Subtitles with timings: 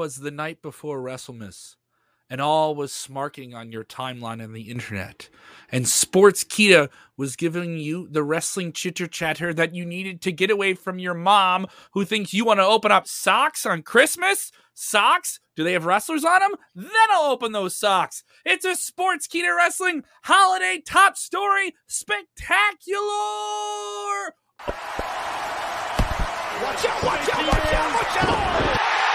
[0.00, 1.76] 'twas the night before WrestleMass,
[2.30, 5.28] and all was smarking on your timeline on the internet.
[5.70, 6.88] And Sportskeeda
[7.18, 11.12] was giving you the wrestling chitter chatter that you needed to get away from your
[11.12, 14.50] mom who thinks you want to open up socks on Christmas.
[14.72, 15.38] Socks?
[15.54, 16.52] Do they have wrestlers on them?
[16.74, 18.24] Then I'll open those socks.
[18.46, 23.04] It's a Sportskeeda Wrestling holiday top story spectacular.
[26.62, 29.09] Watch out, watch out, watch out, watch out!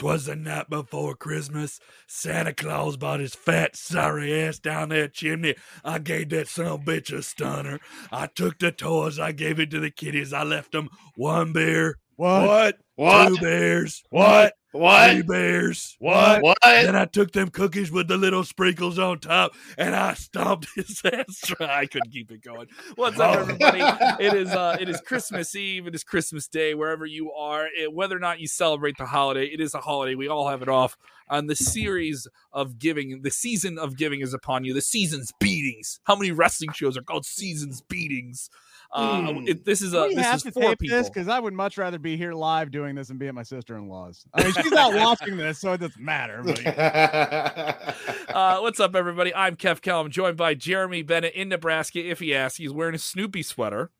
[0.00, 1.78] Twas the night before Christmas.
[2.06, 5.56] Santa Claus brought his fat, sorry ass down that chimney.
[5.84, 7.80] I gave that son of a bitch a stunner.
[8.10, 10.32] I took the toys, I gave it to the kiddies.
[10.32, 12.78] I left them one bear, What?
[12.98, 14.52] two bears, What?
[14.72, 15.26] three What?
[15.26, 15.96] bears.
[16.00, 16.42] What?
[16.42, 16.58] What?
[16.62, 21.00] Then I took them cookies with the little sprinkles on top, and I stomped his
[21.04, 21.50] ass.
[21.60, 22.68] I couldn't keep it going.
[22.96, 23.40] What's up, Oh.
[23.40, 23.80] everybody?
[24.22, 25.86] It is uh, it is Christmas Eve.
[25.86, 27.66] It is Christmas Day, wherever you are.
[27.66, 30.14] It- whether or not you celebrate the holiday, it is a holiday.
[30.14, 30.98] We all have it off.
[31.30, 34.74] On the series of giving, the season of giving is upon you.
[34.74, 36.00] The season's beatings.
[36.04, 38.50] How many wrestling shows are called seasons beatings?
[38.92, 39.46] Uh, Hmm.
[39.46, 40.96] it, this is a we this have is to four tape people.
[40.98, 43.44] this because I would much rather be here live doing this and be at my
[43.44, 44.24] sister in law's.
[44.34, 46.42] I mean, she's not watching this, so it doesn't matter.
[46.44, 46.58] But
[48.34, 49.34] Uh, what's up, everybody?
[49.34, 50.08] I'm Kev Kell.
[50.08, 51.98] Joined by Jeremy Bennett in Nebraska.
[52.00, 53.90] If he asks, he's wearing a Snoopy sweater.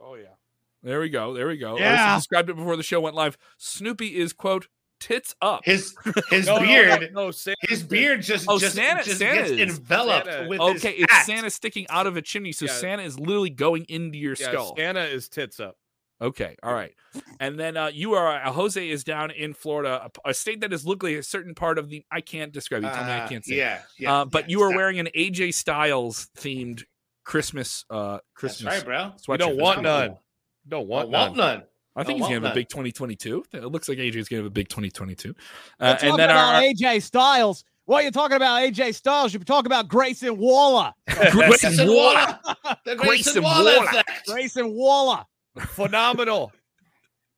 [0.00, 0.34] oh yeah.
[0.82, 1.32] There we go.
[1.32, 1.76] There we go.
[1.76, 2.16] I Yeah.
[2.16, 3.38] described it before the show went live.
[3.56, 4.68] Snoopy is quote
[5.00, 5.62] tits up.
[5.64, 5.94] His
[6.30, 9.34] his No, no, beard, No, no, Santa his beard just Oh, just, Santa- just Santa
[9.40, 11.26] gets is- enveloped Santa- with okay, his it's hat.
[11.26, 12.72] Santa sticking out of a chimney, so Yeah.
[12.72, 14.74] Santa is literally going into your Yeah, skull.
[14.76, 15.76] Santa is tits up.
[16.22, 16.94] Okay, all right.
[17.40, 20.72] And then uh, you are uh, Jose is down in Florida, a, a state that
[20.72, 22.04] is looking a certain part of the.
[22.10, 22.82] I can't describe.
[22.84, 23.56] You tell me I Uh, can't say.
[23.56, 24.20] Yeah, yeah.
[24.20, 24.76] uh, but yeah, you are stop.
[24.76, 26.84] wearing an AJ Styles themed
[27.24, 27.84] Christmas.
[27.90, 28.74] Uh, That's Christmas.
[28.76, 29.12] right, bro.
[29.16, 29.32] sweatshirt.
[29.32, 30.08] You don't want kinda none.
[30.10, 30.22] cool.
[30.68, 31.58] Don't I want want none.
[31.58, 31.64] none.
[31.96, 33.44] I think Don't he's gonna have want a big 2022.
[33.52, 35.30] It looks like AJ's gonna have a big 2022.
[35.30, 35.34] Uh,
[35.80, 37.64] We're and then talking our, about AJ Styles.
[37.86, 40.92] While you're talking about AJ Styles, you be talking about Grayson Waller.
[41.08, 42.40] Grayson Grayson Waller.
[42.44, 42.76] Waller.
[42.84, 44.02] The Grayson Grayson Waller Waller.
[44.26, 45.24] Grayson Waller.
[45.68, 46.52] Phenomenal.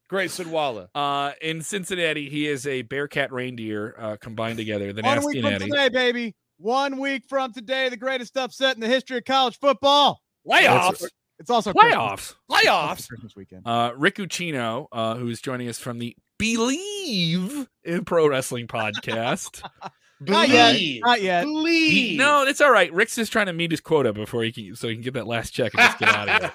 [0.08, 0.88] Grayson Waller.
[0.94, 4.92] Uh, in Cincinnati, he is a Bearcat reindeer uh, combined together.
[4.92, 5.64] The One nasty week from natty.
[5.68, 6.34] today, baby.
[6.58, 10.20] One week from today, the greatest upset in the history of college football.
[10.46, 11.04] Playoffs.
[11.38, 11.94] It's also Christmas.
[11.94, 12.34] Playoffs.
[12.50, 13.08] Playoffs.
[13.08, 13.66] Christmas weekend.
[13.66, 19.62] Uh, Rick Ucchino, uh, who is joining us from the Believe in Pro Wrestling podcast.
[20.20, 20.80] Not yet.
[21.04, 21.44] Not yet.
[21.44, 22.18] He- Believe.
[22.18, 22.90] no, it's all right.
[22.90, 25.26] Rick's just trying to meet his quota before he can, so he can get that
[25.26, 26.52] last check and just get out of here.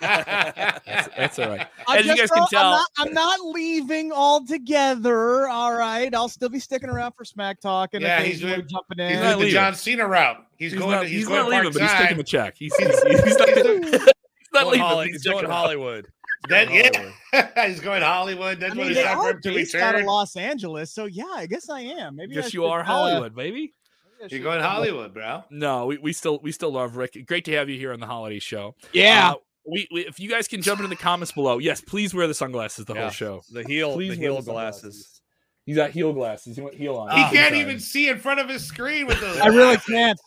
[0.83, 1.67] That's, that's all right.
[1.87, 5.47] I'm As you just guys can tell- I'm not, I'm not leaving altogether.
[5.47, 8.97] All right, I'll still be sticking around for Smack Talk and Yeah, he's doing- jumping
[8.97, 9.21] He's in.
[9.23, 9.53] not the leaving.
[9.53, 10.43] John Cena route.
[10.57, 10.91] He's, He's going.
[10.91, 12.55] not, to, he's, he's going not leaving, but he's taking the check.
[12.57, 13.49] He's, he's, he's not,
[13.83, 14.05] he's
[14.53, 14.87] not Going leaving.
[14.87, 15.55] Holly- He's He's going checking out.
[15.57, 16.07] Hollywood.
[16.49, 18.59] Then, Going yeah, he's going Hollywood.
[18.59, 20.05] That's I what mean, it's they time for are to based out of.
[20.05, 22.15] Los Angeles, so yeah, I guess I am.
[22.15, 23.73] Maybe Yes, you should, are uh, Hollywood, baby.
[24.19, 25.43] maybe You're going Hollywood, bro.
[25.51, 27.15] No, we, we still we still love Rick.
[27.27, 28.73] Great to have you here on the holiday show.
[28.91, 29.35] Yeah, Uh,
[29.67, 32.33] we, we if you guys can jump into the comments below, yes, please wear the
[32.33, 33.01] sunglasses the Yeah.
[33.01, 33.41] whole show.
[33.51, 33.93] The heel.
[33.93, 34.81] Please the heel sunglasses.
[34.81, 35.21] glasses.
[35.67, 36.55] He's got heel glasses.
[36.55, 37.11] He went heel on.
[37.15, 37.29] He Ah.
[37.31, 39.37] can't even see in front of his screen with those.
[39.39, 40.19] I really can't.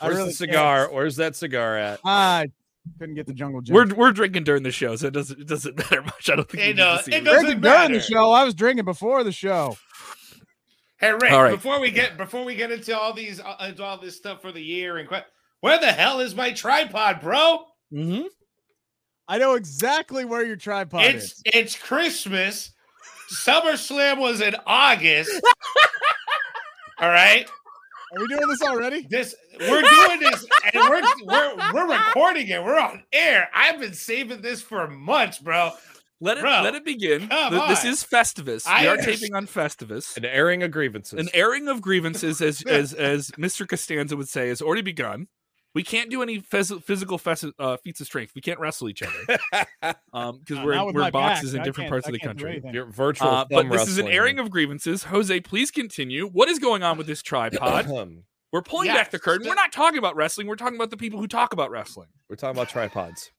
[0.00, 0.88] I Where's really the cigar?
[0.92, 2.00] Where's that cigar at?
[2.02, 2.06] Can't.
[2.06, 2.46] I
[2.98, 3.74] couldn't get the jungle gym.
[3.74, 6.30] We're we're drinking during the show, so it doesn't it doesn't matter much.
[6.30, 8.30] I don't think Hey, you need no, to see it doesn't drinking during the show.
[8.30, 9.76] I was drinking before the show.
[11.00, 11.50] Hey Rick, All right.
[11.52, 14.50] before we get before we get into all these uh, into all this stuff for
[14.50, 15.24] the year and que-
[15.60, 17.60] where the hell is my tripod, bro?
[17.92, 18.26] Mm-hmm.
[19.28, 21.42] I know exactly where your tripod it's is.
[21.46, 22.72] it's Christmas.
[23.44, 25.30] SummerSlam was in August.
[27.00, 27.48] all right,
[28.16, 29.06] Are we doing this already?
[29.10, 32.62] this we're doing this and we're we're we're recording it.
[32.62, 33.48] We're on air.
[33.54, 35.72] I've been saving this for months, bro.
[36.20, 37.28] Let it Bro, let it begin.
[37.28, 37.90] come This on.
[37.92, 38.66] is Festivus.
[38.66, 40.16] I we are understand- taping on Festivus.
[40.16, 41.18] An airing of grievances.
[41.20, 43.68] An airing of grievances, as as as Mr.
[43.68, 45.28] Costanza would say, has already begun.
[45.78, 48.32] We can't do any phys- physical fes- uh, feats of strength.
[48.34, 49.38] We can't wrestle each other
[50.12, 51.58] um, because Uh, we're not we're boxes back.
[51.58, 52.50] in different parts I of the country.
[52.52, 52.74] anything.
[52.74, 53.28] Your virtual.
[53.28, 54.12] Uh, but this is an wrestling.
[54.14, 55.04] airing of grievances.
[55.04, 56.26] Jose, please continue.
[56.28, 57.86] What is going on with this tripod?
[58.52, 59.44] We're pulling Yes, back the curtain.
[59.44, 60.46] so- We're not talking about wrestling.
[60.46, 62.08] We're talking about the people who talk about wrestling.
[62.28, 63.30] We're talking about tripods.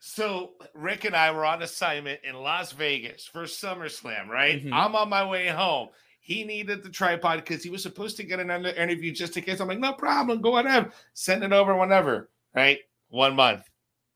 [0.00, 4.64] So Rick and I were on assignment in Las Vegas for SummerSlam, right?
[4.64, 4.72] Mhm.
[4.72, 5.88] I'm on my way home.
[6.24, 9.58] He needed the tripod because he was supposed to get another interview just in case.
[9.60, 12.78] I'm like, no problem, go ahead, send it over whenever, right?
[13.08, 13.68] One month.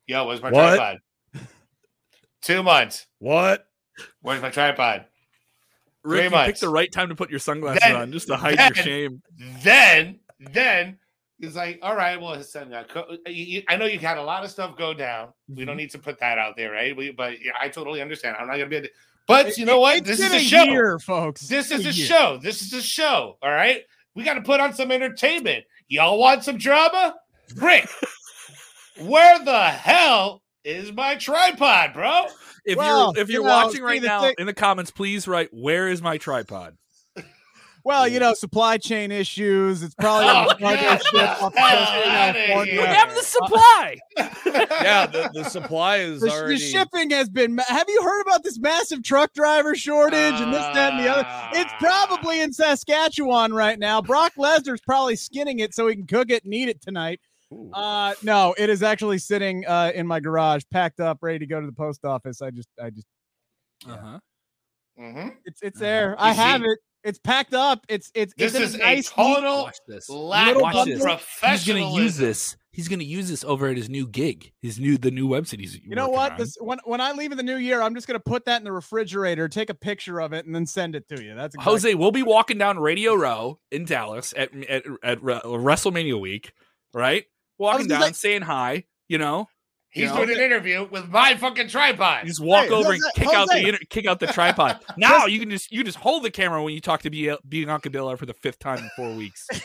[0.06, 0.76] Yo, where's my What?
[0.76, 0.98] tripod?
[2.42, 3.06] Two months.
[3.18, 3.66] What?
[4.20, 5.06] Where's my tripod?
[6.04, 6.46] Rick, Three you months.
[6.46, 9.22] picked the right time to put your sunglasses Then- on just to hide your shame.
[9.62, 10.98] Then, then
[11.38, 12.88] He's like, all right, well, his son got.
[12.88, 15.34] Co- you- you- I know you had a lot of stuff go down.
[15.48, 15.66] We Mm-hmm.
[15.66, 16.96] don't need to put that out there, right?
[16.96, 18.36] We, but yeah, I totally understand.
[18.40, 18.76] I'm not gonna be.
[18.76, 18.92] Able to,
[19.26, 19.98] but you know what?
[19.98, 20.62] it's This is been a show.
[20.64, 21.42] year, folks.
[21.48, 22.06] This is a year.
[22.06, 22.38] show.
[22.42, 23.36] This is a show.
[23.42, 23.82] All right.
[24.14, 25.64] We got to put on some entertainment.
[25.88, 27.14] Y'all want some drama?
[27.56, 27.88] Rick,
[29.00, 32.26] where the hell is my tripod, bro?
[32.64, 35.28] If Well, you're if you you're know, watching right now thing- in the comments, please
[35.28, 36.76] write where is my tripod.
[37.86, 39.84] Well, you know, supply chain issues.
[39.84, 42.72] It's probably Oh, a cargo get ship the off the of outta California.
[42.72, 42.80] here.
[42.82, 43.96] We have the supply.
[44.82, 47.54] yeah, the, the supply is The, the shipping has been.
[47.54, 51.08] ma- Have you heard about this massive truck driver shortage and this, that, and the
[51.08, 51.28] other?
[51.60, 52.06] It's Ah.
[52.08, 54.02] probably in Saskatchewan right now.
[54.02, 57.20] Brock Lesnar's probably skinning it so he can cook it and eat it tonight.
[57.54, 57.70] Ooh.
[57.72, 61.60] Uh, no, it is actually sitting uh, in my garage, packed up, ready to go
[61.60, 62.42] to the post office.
[62.42, 63.06] I just, I just,
[63.88, 64.18] Uh-huh.
[65.00, 65.36] Mhm.
[65.44, 66.16] it's, it's there.
[66.18, 66.78] I have it.
[67.06, 67.86] It's packed up.
[67.88, 70.08] It's, it's, This it's in is a nice, neat- total Watch this.
[70.10, 71.50] lack Little of professionalism.
[71.50, 72.56] He's gonna use this.
[72.72, 75.76] He's gonna use this over at his new gig, his new the new website he's.
[75.82, 76.32] You know what?
[76.32, 76.38] on.
[76.38, 78.64] This when when I leave in the new year, I'm just gonna put that in
[78.64, 81.34] the refrigerator, take a picture of it, and then send it to you.
[81.34, 85.40] That's exactly- Jose, we'll be walking down Radio Row in Dallas at at, at Re-
[85.42, 86.52] WrestleMania week,
[86.92, 87.24] right?
[87.56, 88.84] Walking down, say- saying hi.
[89.08, 89.48] You know,
[89.96, 90.26] He's You know?
[90.26, 92.24] doing an interview with my fucking tripod.
[92.24, 94.78] you just walk Hey, over and Jose- kick out the inter- kick out the tripod.
[94.98, 97.88] Now you can just you just hold the camera when you talk to B- Bianca
[97.90, 99.46] Belair for the fifth time in four weeks.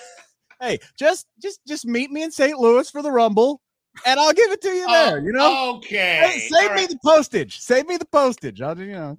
[0.62, 2.56] Hey, just just just meet me in St.
[2.60, 3.62] Louis for the Rumble,
[4.06, 5.18] and I'll give it to you there.
[5.20, 6.22] you know, oh, Okay.
[6.24, 6.90] Hey, save all me right.
[6.90, 7.58] the postage.
[7.60, 8.62] Save me the postage.
[8.62, 9.18] I'll do you know.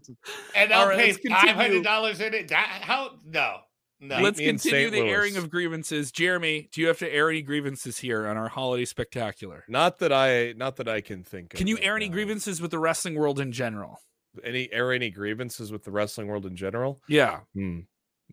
[0.55, 2.47] and I'll right, pay five hundred dollars in it.
[2.47, 3.17] That, how?
[3.27, 3.57] No,
[4.03, 4.21] no.
[4.21, 4.93] Let's continue St.
[4.93, 6.13] the airing of grievances.
[6.13, 9.65] Jeremy, do you have to air any grievances here on our holiday spectacular?
[9.69, 11.55] Not that I, not that I can think.
[11.55, 11.59] Of.
[11.59, 12.13] Can you air any now.
[12.15, 14.01] grievances with the wrestling world in general?
[14.45, 17.01] Any air any grievances with the wrestling world in general?
[17.09, 17.41] Yeah.
[17.55, 17.81] Hmm.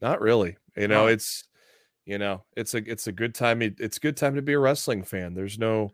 [0.01, 0.57] Not really.
[0.75, 1.07] You know, No.
[1.07, 1.45] it's
[2.05, 3.61] you know, it's a it's a good time.
[3.61, 5.33] it- It's a good time to be a wrestling fan.
[5.35, 5.91] There's no,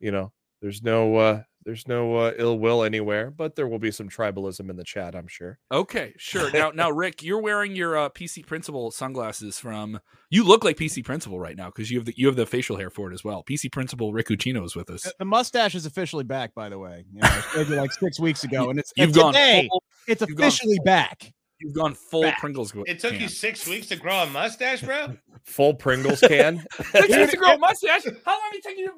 [0.00, 0.32] you know,
[0.62, 4.70] there's no uh there's no uh, ill will anywhere, but there will be some tribalism
[4.70, 5.58] in the chat, I'm sure.
[5.70, 6.50] Okay, sure.
[6.50, 10.00] Now, now, Rick, you're wearing your uh, PC Principal sunglasses from.
[10.30, 12.78] You look like PC Principal right now because you have the you have the facial
[12.78, 13.44] hair for it as well.
[13.44, 15.12] PC Principal Rick Ucchino is with us.
[15.18, 17.04] The mustache is officially back, by the way.
[17.12, 20.22] You know, I like six weeks ago, and it's You've and gone today, full, it's
[20.22, 21.34] you've gone officially full- back.
[21.60, 22.38] you've gone full Back.
[22.40, 22.72] Pringles.
[22.72, 25.16] go- It took you six weeks to grow a mustache, bro.
[25.44, 26.64] Full Pringles can.
[26.92, 28.04] Six years to grow a mustache.
[28.24, 28.92] How long did it take you to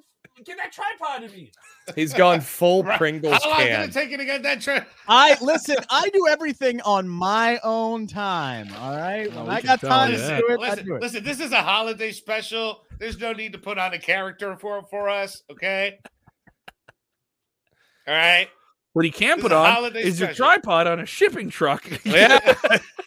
[0.44, 1.50] get that tripod to me?
[1.94, 2.98] He's gone full Right.
[2.98, 3.88] Pringles How long did can.
[3.88, 4.86] it take you to get that trip?
[5.08, 5.76] I listen.
[5.90, 8.68] I do everything on my own time.
[8.78, 10.40] All right, Oh, when we I can got tell time you to that.
[10.40, 11.02] do it, I listen, do it.
[11.02, 12.84] listen, this is a holiday special.
[12.98, 15.98] There's no need to put on a character for for us, okay?
[18.06, 18.48] All right.
[18.92, 20.46] What he can This put is a on holiday is your special.
[20.46, 21.84] tripod on a shipping truck.
[22.04, 22.38] yeah.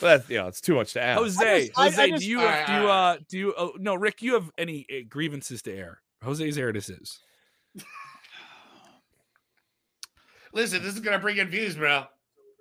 [0.00, 1.18] But you know, it's too much to ask.
[1.20, 3.72] Jose, just- I- I Jose, just- do you Alright, do you uh do you oh,
[3.78, 4.22] no Rick?
[4.22, 6.00] You have any uh, grievances to air?
[6.22, 7.18] Jose's aired his is.
[10.52, 12.04] listen, this is gonna bring in views, bro.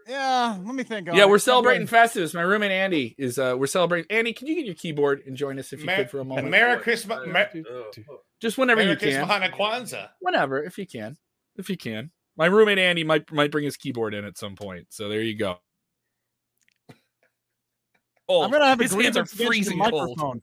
[0.07, 1.09] Yeah, let me think.
[1.09, 1.29] on Yeah, it.
[1.29, 2.33] we're celebrating Festivus.
[2.33, 4.07] My roommate Andy is uh we're celebrating.
[4.09, 6.25] Andy, can you get your keyboard and join us if you Mer- could for a
[6.25, 6.49] moment?
[6.49, 7.49] Merry Christmas, Mer-
[8.41, 9.27] Just whenever Merry you can.
[9.27, 10.09] Christmas, Kwanzaa.
[10.21, 11.17] Whenever, if you can.
[11.57, 12.11] If you can.
[12.37, 14.87] My roommate Andy might might bring his keyboard in at some point.
[14.91, 15.57] So there you go.
[18.29, 20.41] Oh, I'm gonna have a his hands are freezing cold.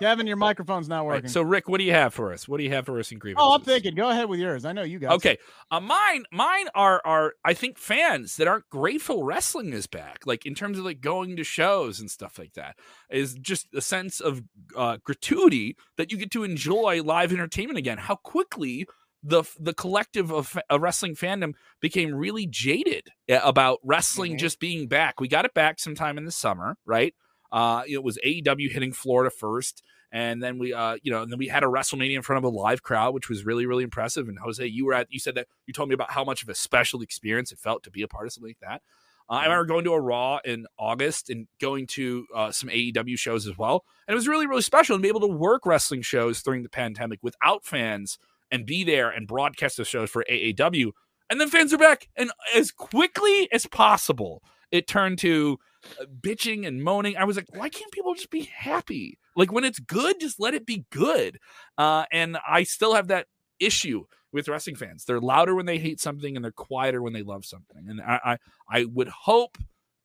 [0.00, 1.28] Kevin, your microphone's not Right, working.
[1.28, 2.46] so Rick, what do you have for us?
[2.46, 3.44] What do you have for us in grievances?
[3.44, 3.96] oh, I'm thinking.
[3.96, 4.64] Go ahead with yours.
[4.64, 5.10] I know you some.
[5.10, 5.38] Okay,
[5.72, 10.18] uh, mine, mine are are I think fans that aren't grateful wrestling is back.
[10.24, 12.76] Like in terms of like going to shows and stuff like that,
[13.10, 14.44] is just a sense of
[14.76, 17.98] uh, gratuity that you get to enjoy live entertainment again.
[17.98, 18.86] How quickly
[19.22, 24.38] the the collective of uh, wrestling fandom became really jaded uh, about wrestling Mhm.
[24.38, 25.20] just being back.
[25.20, 27.14] We got it back sometime in the summer, right?
[27.50, 29.82] Uh, it was AEW hitting Florida first,
[30.12, 32.44] and then we, uh, you know, and then we had a WrestleMania in front of
[32.44, 34.28] a live crowd, which was really, really impressive.
[34.28, 36.48] And Jose, you were at, you said that you told me about how much of
[36.48, 38.82] a special experience it felt to be a part of something like that.
[39.30, 43.18] Uh, I remember going to a Raw in August and going to uh, some AEW
[43.18, 46.02] shows as well, and it was really, really special to be able to work wrestling
[46.02, 48.18] shows during the pandemic without fans
[48.50, 50.90] and be there and broadcast the shows for AAW.
[51.30, 55.58] And then fans are back, and as quickly as possible, it turned to
[56.00, 57.16] uh, bitching and moaning.
[57.16, 59.18] I was like, why can't people just be happy?
[59.36, 61.38] Like when it's good, just let it be good.
[61.76, 63.26] Uh, and I still have that
[63.60, 65.04] issue with wrestling fans.
[65.04, 67.88] They're louder when they hate something, and they're quieter when they love something.
[67.88, 68.38] And I, I,
[68.80, 69.58] I would hope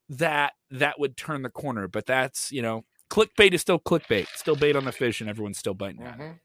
[0.10, 1.88] that that would turn the corner.
[1.88, 5.58] But that's you know, clickbait is still clickbait, still bait on the fish, and everyone's
[5.58, 6.36] still biting at it.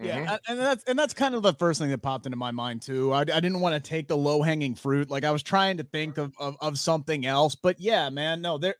[0.00, 0.38] Yeah, Mhm.
[0.48, 3.12] and that's and that's kind of the first thing that popped into my mind too.
[3.12, 5.10] I, I didn't want to take the low hanging fruit.
[5.10, 8.58] Like I was trying to think of, of of something else, but yeah, man, no,
[8.58, 8.76] there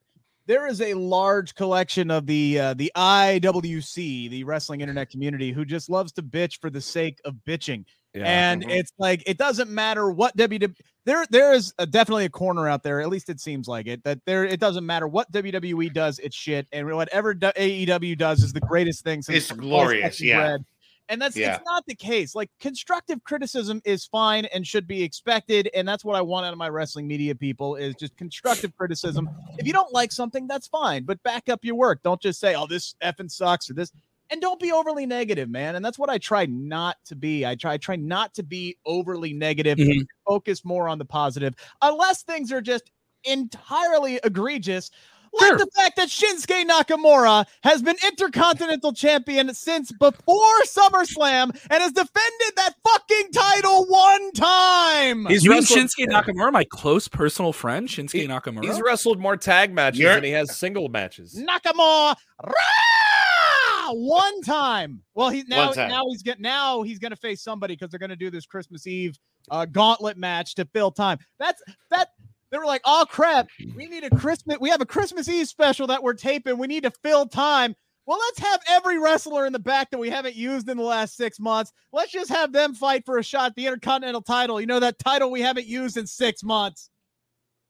[0.46, 5.64] there is a large collection of the uh, the IWC, the wrestling internet community, who
[5.64, 7.84] just loves to bitch for the sake of bitching.
[8.14, 8.24] Yeah.
[8.24, 8.70] and Mhm.
[8.70, 12.82] it's like it doesn't matter what WWE there there is a, definitely a corner out
[12.82, 16.18] there at least it seems like it that there it doesn't matter what WWE does
[16.18, 20.38] it's shit and whatever AEW does is the greatest thing since It's glorious, yeah.
[20.38, 20.64] bread.
[21.08, 21.56] And that's Yeah.
[21.56, 26.04] it's not the case like constructive criticism is fine and should be expected and that's
[26.04, 29.72] what I want out of my wrestling media people is just constructive criticism if you
[29.72, 32.94] don't like something that's fine but back up your work don't just say oh this
[33.02, 33.92] effing sucks or this
[34.30, 35.74] and don't be overly negative, man.
[35.76, 37.46] And that's what I try not to be.
[37.46, 40.04] I try I try not to be overly negative, Mhm.
[40.26, 42.90] focus more on the positive, unless things are just
[43.24, 44.90] entirely egregious.
[45.32, 45.58] Like Sure.
[45.58, 52.52] the fact that Shinsuke Nakamura has been Intercontinental Champion since before SummerSlam and has defended
[52.56, 55.26] that fucking title one time.
[55.26, 58.64] He's you mean wrestled- Shinsuke Nakamura, my close personal friend, Shinsuke He- Nakamura?
[58.64, 61.34] He's wrestled more tag matches You're- than he has single matches.
[61.38, 63.92] Nakamura Rah!
[63.92, 65.02] one time.
[65.14, 65.88] Well, he now time.
[65.88, 69.18] now he's get now he's gonna face somebody because they're gonna do this Christmas Eve
[69.50, 71.18] uh, gauntlet match to fill time.
[71.38, 72.08] That's that.
[72.50, 74.58] They were like, "Oh crap, we need a Christmas.
[74.60, 76.58] We have a Christmas Eve special that we're taping.
[76.58, 77.74] We need to fill time."
[78.06, 81.14] Well, let's have every wrestler in the back that we haven't used in the last
[81.14, 81.72] six months.
[81.92, 84.58] Let's just have them fight for a shot at the Intercontinental title.
[84.62, 86.88] You know that title we haven't used in six months.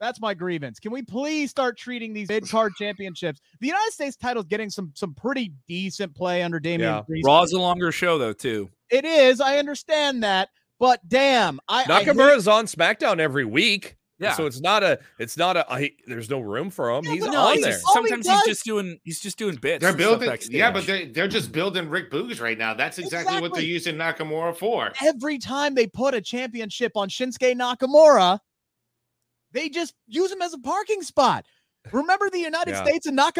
[0.00, 0.78] That's my grievance.
[0.78, 3.40] Can we please start treating these mid card championships?
[3.60, 7.00] The United States title is getting some some pretty decent play under Damian Yeah.
[7.00, 7.26] Priest.
[7.26, 8.70] Raw's a longer show though too.
[8.90, 9.40] It is.
[9.40, 13.96] I understand that, but damn, I, I hate- Nakamura's on SmackDown every week.
[14.20, 14.32] Yeah.
[14.34, 14.98] So it's not a.
[15.18, 15.70] It's not a.
[15.72, 17.04] I, there's no room for him.
[17.04, 17.72] Yeah, he's but no, on he's there.
[17.72, 19.82] just- All he sometimes he's just doing he's just doing bits.
[19.82, 22.74] They're building, yeah, but they're, they're just building Rick Boogs right now.
[22.74, 24.92] That's exactly, what they're using Nakamura for.
[25.02, 28.40] every time they put a championship on Shinsuke Nakamura,
[29.52, 31.46] they just use him as a parking spot.
[31.92, 32.84] Remember the United Yeah.
[32.84, 33.36] States and Knock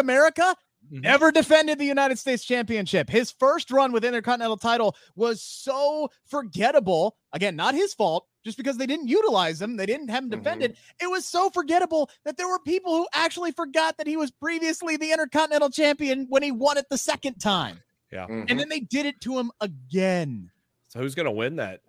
[0.91, 0.97] America?
[0.97, 1.03] Mhm.
[1.03, 3.09] Never defended the United States Championship.
[3.11, 7.17] His first run with Intercontinental title was so forgettable.
[7.33, 9.77] Again, not his fault, just because they didn't utilize him.
[9.77, 10.37] They didn't have him Mhm.
[10.43, 10.77] defended.
[11.01, 14.97] It was so forgettable that there were people who actually forgot that he was previously
[14.97, 17.83] the Intercontinental Champion when he won it the second time.
[18.13, 18.47] Mhm.
[18.49, 20.51] And then they did it to him again.
[20.89, 21.83] So who's gonna win that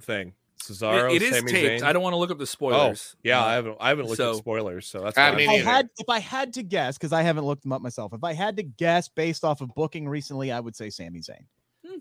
[0.00, 0.32] thing?
[0.62, 1.10] Cesaro.
[1.14, 1.82] It- it is Sami taped.
[1.82, 1.86] Zayn?
[1.86, 3.16] I don't want to look up the Oh, spoilers.
[3.22, 3.40] yeah.
[3.42, 3.76] Uh, I haven't.
[3.80, 5.18] I haven't looked so- at spoilers, so that's.
[5.18, 7.72] I mean, If I had if I had to guess, because I haven't looked them
[7.72, 10.90] up myself, if I had to guess based off of booking recently, I would say
[10.90, 11.44] Sami Zayn.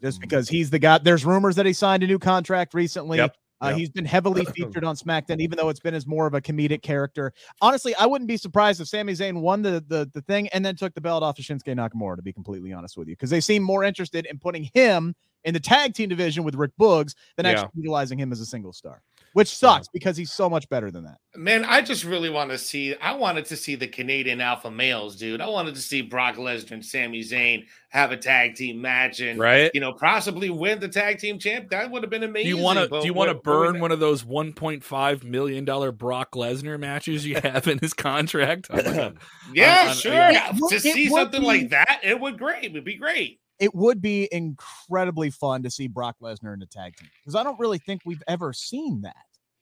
[0.01, 0.97] Just because he's the guy.
[0.97, 3.17] There's rumors that he signed a new contract recently.
[3.19, 3.77] Yep, Uh, yep.
[3.77, 6.81] He's been heavily featured on SmackDown, even though it's been as more of a comedic
[6.81, 7.31] character.
[7.62, 10.75] Honestly, I wouldn't be surprised if Sami Zayn won the, the the thing and then
[10.75, 12.15] took the belt off of Shinsuke Nakamura.
[12.17, 15.53] To be completely honest with you, because they seem more interested in putting him in
[15.53, 17.51] the tag team division with Rick Boogs than Yeah.
[17.53, 19.01] actually utilizing him as a single star,
[19.33, 21.17] which sucks because he's so much better than that.
[21.35, 22.95] Man, I just really want to see.
[22.95, 25.41] I wanted to see the Canadian alpha males, dude.
[25.41, 29.39] I wanted to see Brock Lesnar and Sami Zayn have a tag team match and
[29.39, 29.71] Right.
[29.73, 31.69] you know possibly win the tag team champ.
[31.69, 32.51] That would have been amazing.
[32.51, 34.23] Do you want to do you want to what- what we- burn one of those
[34.25, 38.67] 1.5 million dollar Brock Lesnar matches you have in his contract?
[38.71, 39.13] Oh.
[39.53, 40.13] Yeah, on- on- sure.
[40.13, 40.49] yeah.
[40.53, 42.63] It to it see would something be- like that, it would great.
[42.65, 43.39] It would be great.
[43.59, 47.43] It would be incredibly fun to see Brock Lesnar in a tag team because I
[47.43, 49.15] don't really think we've ever seen that.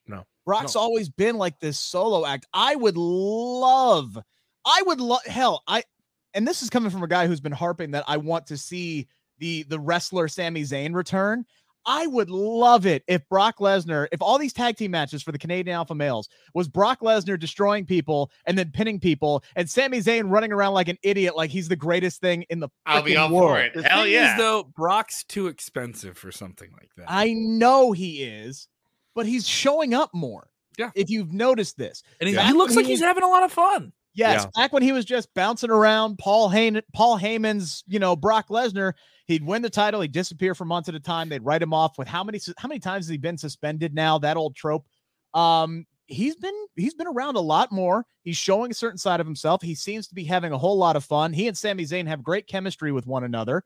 [0.08, 0.26] No.
[0.46, 2.46] Brock's always been like this solo act.
[2.54, 4.18] I would love,
[4.66, 5.84] I would love, hell, I,
[6.34, 9.08] and this is coming from a guy who's been harping that I want to see
[9.40, 11.46] the the wrestler Sami Zayn return.
[11.86, 15.38] I would love it if Brock Lesnar, if all these tag team matches for the
[15.38, 20.30] Canadian Alpha Males was Brock Lesnar destroying people and then pinning people, and Sami Zayn
[20.30, 23.30] running around like an idiot, like he's the greatest thing in the I'll be all
[23.30, 23.50] world.
[23.50, 23.74] for it.
[23.74, 24.34] The Hell thing yeah.
[24.34, 27.06] is, though, Brock's too expensive for something like that.
[27.08, 28.68] I know he is,
[29.16, 30.50] but he's showing up more.
[30.78, 30.92] Yeah.
[30.96, 32.02] If you've noticed this.
[32.20, 33.92] and he, Back he looks like he's having a lot of fun.
[34.16, 34.62] Yes, Yeah.
[34.62, 38.94] back when he was just bouncing around Paul Heyman, Paul Heyman's, you know, Brock Lesnar,
[39.26, 41.30] he'd win the title, he'd disappear for months at a time.
[41.30, 44.20] They'd write him off with how many how many times has he been suspended now?
[44.20, 44.86] That old trope.
[45.34, 48.06] Um, he's been he's been around a lot more.
[48.24, 49.62] He's showing a certain side of himself.
[49.64, 51.34] He seems to be having a whole lot of fun.
[51.34, 53.64] He and Sami Zayn have great chemistry with one another.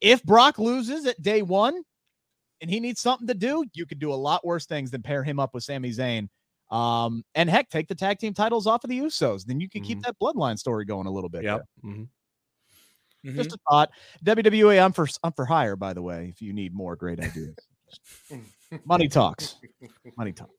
[0.00, 1.82] If Brock loses at day one
[2.60, 5.24] and he needs something to do, you could do a lot worse things than pair
[5.24, 6.28] him up with Sami Zayn.
[6.70, 9.44] Um, and heck, take the tag team titles off of the Usos.
[9.46, 10.02] Then you can keep Mhm.
[10.02, 11.42] that bloodline story going a little bit.
[11.44, 11.62] Yep.
[11.82, 11.92] there.
[11.92, 12.08] mhm.
[13.24, 13.34] Mhm.
[13.34, 13.90] Just a thought.
[14.24, 17.56] WWE, I'm for I'm for hire, by the way, if you need more great ideas.
[18.84, 19.56] Money talks.
[20.16, 20.52] Money talks.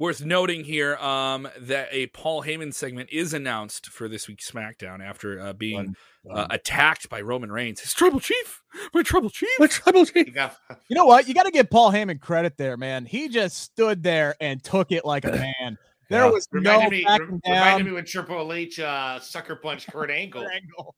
[0.00, 5.04] Worth noting here um, that a Paul Heyman segment is announced for this week's SmackDown
[5.04, 5.96] after uh, being
[6.30, 7.80] uh, attacked by Roman Reigns.
[7.80, 8.62] His tribal chief,
[8.94, 9.48] my tribal chief.
[9.58, 10.32] My trouble chief.
[10.88, 11.26] You know what?
[11.26, 13.06] You got to give Paul Heyman credit there, man.
[13.06, 15.76] He just stood there and took it like a man.
[16.08, 16.30] There Yeah.
[16.30, 17.52] was no Reminded me, backing rem- down.
[17.54, 20.46] reminded me when Triple H uh, sucker punched Kurt Angle.
[20.46, 20.94] Angle.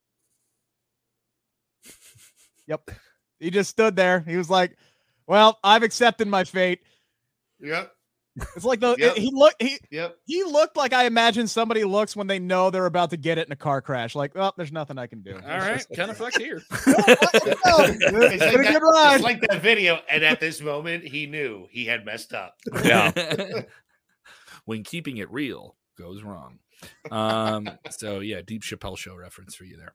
[2.66, 2.90] Yep.
[3.38, 4.20] He just stood there.
[4.20, 4.76] He was like,
[5.26, 6.80] "Well, I've accepted my fate."
[7.60, 7.90] Yep,
[8.56, 9.16] It's like the Yep.
[9.16, 10.16] he looked he yep.
[10.26, 13.46] he looked like I imagine somebody looks when they know they're about to get it
[13.46, 14.14] in a car crash.
[14.14, 15.34] Like, oh, there's nothing I can do.
[15.34, 16.62] All right, kind of fuck here.
[16.72, 19.14] It's It's like, a that, good ride.
[19.16, 22.56] it's like that video, and at this moment, he knew he had messed up.
[22.84, 23.10] Yeah.
[24.64, 26.58] when keeping it real goes wrong.
[27.10, 29.94] Um, so yeah, deep Chappelle show reference for you there.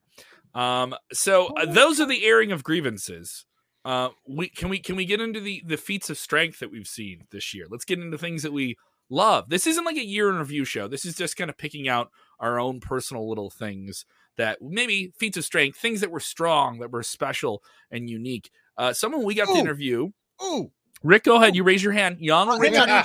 [0.54, 3.46] Um, so uh, those are the airing of grievances.
[3.86, 6.88] Uh, we can we can we get into the the feats of strength that we've
[6.88, 7.66] seen this year?
[7.70, 8.76] Let's get into things that we
[9.12, 9.48] love.
[9.50, 10.88] This isn't like a year in review show.
[10.88, 14.04] This is just kind of picking out our own personal little things
[14.38, 17.62] that maybe feats of strength, things that were strong, that were special
[17.92, 18.50] and unique.
[18.78, 19.58] Uh, someone we got to Ooh.
[19.60, 20.10] interview
[20.44, 20.72] Ooh,
[21.04, 21.56] Rick, go ahead.
[21.56, 22.18] You raise your hand.
[22.20, 22.98] Young Oh, Richard yeah.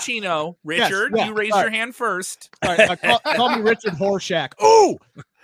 [0.64, 1.64] Richard, yeah, you raise sorry.
[1.64, 2.48] your hand first.
[2.64, 4.52] all right, uh, call, call me Richard Horshack.
[4.64, 4.98] Ooh,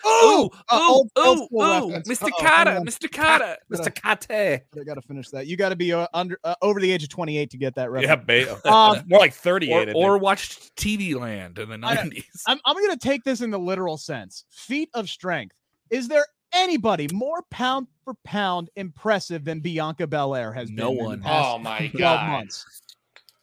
[0.04, 2.08] Ooh, oh, uh, ooh, old- old ooh, school ooh, reference.
[2.08, 2.24] Mr.
[2.28, 2.86] Uh-oh, hang Kotter, on.
[2.86, 3.10] Mr.
[3.12, 3.94] Carter, Mr.
[4.28, 4.60] Kate.
[4.78, 5.46] I got to finish that.
[5.46, 7.90] You got to be uh, under uh, over the age of 28 to get that
[8.00, 8.62] Yeah, reference.
[8.62, 9.90] ba- Um, more like 38.
[9.94, 12.24] Or, or watched TV Land in the I- 90s.
[12.46, 14.44] I'm, I'm going to take this in the literal sense.
[14.50, 15.54] Feet of strength.
[15.90, 20.98] Is there anybody more pound for pound impressive than Bianca Belair has No been?
[20.98, 21.20] in the one.
[21.22, 22.30] past Oh my 12 god!
[22.30, 22.64] months.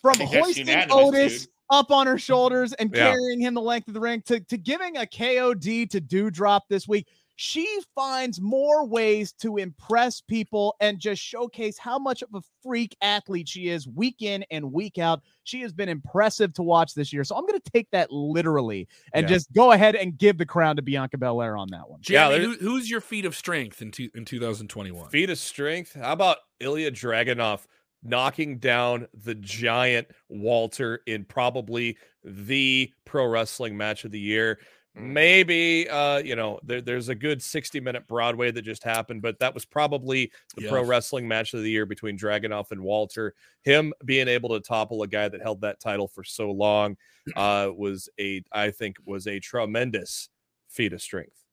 [0.01, 1.49] From hoisting unanimous, Otis dude.
[1.73, 3.11] Up on her shoulders and Yeah.
[3.13, 6.87] carrying him the length of the ring to, to giving a KOD to Doudrop this
[6.87, 7.07] week.
[7.35, 12.95] She finds more ways to impress people and just showcase how much of a freak
[13.01, 15.21] athlete she is week in and week out.
[15.43, 17.23] She has been impressive to watch this year.
[17.23, 19.29] So I'm going to take that literally and Yeah.
[19.35, 22.01] just go ahead and give the crown to Bianca Belair on that one.
[22.07, 25.09] Yeah, Jeremy, who, who's your feat of strength in, two, in 2021?
[25.09, 25.95] Feat of strength.
[25.95, 27.61] How about Ilya Dragunov
[28.03, 34.59] knocking down the giant Walter in probably the pro wrestling match of the year?
[34.97, 35.13] Mm.
[35.13, 39.39] Maybe uh, you know, there, there's a good 60 minute Broadway that just happened, but
[39.39, 43.33] that was probably the pro wrestling match of the year between Dragunov and Walter.
[43.63, 46.97] Him being able to topple a guy that held that title for so long
[47.35, 50.29] uh was a I think was a tremendous
[50.69, 51.43] feat of strength.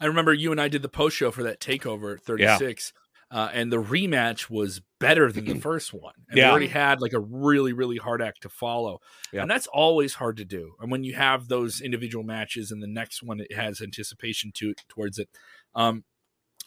[0.00, 2.92] I remember you and I did the post show for that takeover at 36,
[3.30, 6.12] uh, and the rematch was better than the first one.
[6.28, 6.44] And Yeah.
[6.46, 9.00] they already had like a really, really hard act to follow.
[9.32, 9.42] Yeah.
[9.42, 10.74] And that's always hard to do.
[10.80, 14.74] And when you have those individual matches and the next one it has anticipation to
[14.88, 15.28] towards it.
[15.74, 16.04] Um,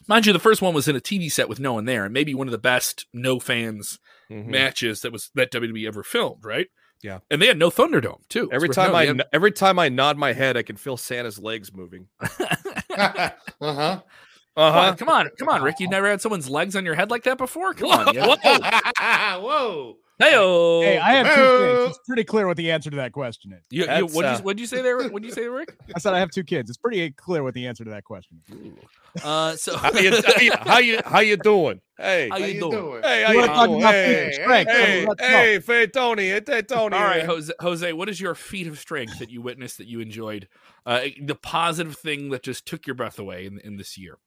[0.06, 2.14] mind you, the first one was in a TV set with no one there, and
[2.14, 3.98] maybe one of the best no fans
[4.30, 4.46] Mhm.
[4.46, 6.68] matches that was that WWE ever filmed, right?
[7.02, 7.20] Yeah.
[7.30, 8.50] And they had no Thunderdome too.
[8.52, 9.20] Every It's worth time I noting.
[9.22, 12.08] n- every time I nod my head, I can feel Santa's legs moving.
[12.90, 14.02] uh huh.
[14.68, 15.80] Come on, come on, come on, Rick!
[15.80, 17.72] You never had someone's legs on your head like that before.
[17.74, 18.26] Come on, yeah.
[19.38, 19.96] Whoa!
[20.18, 20.82] Hey-o.
[20.82, 21.84] Hey, I have two Hey-o.
[21.86, 21.96] kids.
[21.96, 23.64] It's pretty clear what the answer to that question is.
[23.70, 25.08] You, you, what did uh, you, what'd you say there?
[25.08, 25.74] What'd you say, Rick?
[25.96, 26.68] I said I have two kids.
[26.68, 29.24] It's pretty clear what the answer to that question is.
[29.24, 30.12] Uh, so How you,
[30.60, 31.80] how you how you doing?
[31.96, 32.72] Hey, How How you you doing?
[32.72, 33.02] doing?
[33.02, 33.80] hey, how You you wanna talk doing?
[33.80, 36.96] about Hey, feat of hey, hey, Tony, hey, hey, Tony.
[36.96, 37.24] all right.
[37.24, 40.48] Jose, Jose, what is your feat of strength that you witnessed that you enjoyed?
[40.84, 44.18] Uh, the positive thing that just took your breath away in, in this year.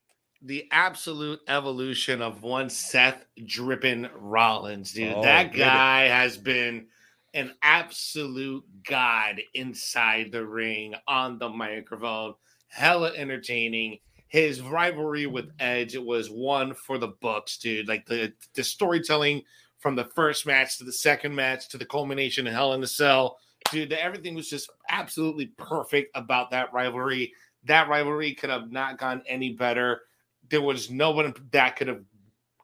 [0.43, 5.13] The absolute evolution of one Seth Drippin Rollins, dude.
[5.13, 6.88] Oh, that guy has been
[7.34, 12.36] an absolute god inside the ring on the microphone.
[12.67, 13.99] Hella entertaining.
[14.27, 17.88] His rivalry with Edge it was one for the books, dude.
[17.88, 19.43] Like the the storytelling
[19.79, 22.88] from the first match to the second match to the culmination in Hell in the
[22.88, 23.38] Cell,
[23.71, 23.93] dude.
[23.93, 27.32] Everything was just absolutely perfect about that rivalry.
[27.65, 30.01] That rivalry could have not gone any better
[30.49, 32.03] there was no one that could have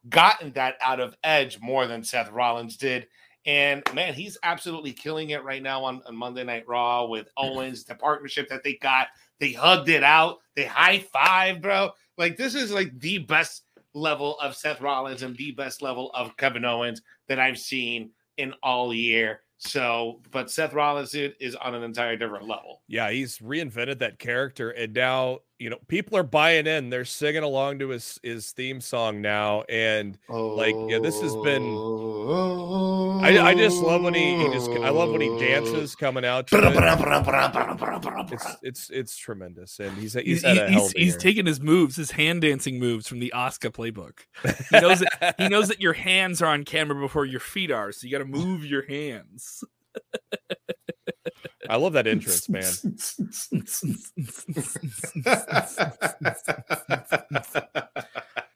[0.10, 3.08] gotten that out of Edge more than Seth Rollins did.
[3.46, 7.84] And man, he's absolutely killing it right now on, on Monday Night Raw with Owens,
[7.84, 9.08] the partnership that they got.
[9.40, 11.92] They hugged it out, they high five, bro.
[12.18, 13.64] Like, this is like the best
[13.94, 18.54] level of Seth Rollins and the best level of Kevin Owens that I've seen in
[18.62, 19.42] all year.
[19.58, 22.82] So, but Seth Rollins dude, is on an entire different level.
[22.88, 26.90] Yeah, he's reinvented that character, and now you know people are buying in.
[26.90, 31.76] They're singing along to his his theme song now, and Like, yeah, this has been-
[33.22, 36.48] I, I just love when he, he just I love when he dances coming out.
[36.54, 36.74] It.
[38.32, 41.60] It's it's it's tremendous, and he's he's, He's, had a hell he's, he's taking his
[41.60, 44.20] moves, his hand dancing moves from the Oscar playbook.
[44.72, 47.92] He knows that he knows that your hands are on camera before your feet are,
[47.92, 49.64] so you got to move your hands.
[51.70, 52.64] I love that entrance, man.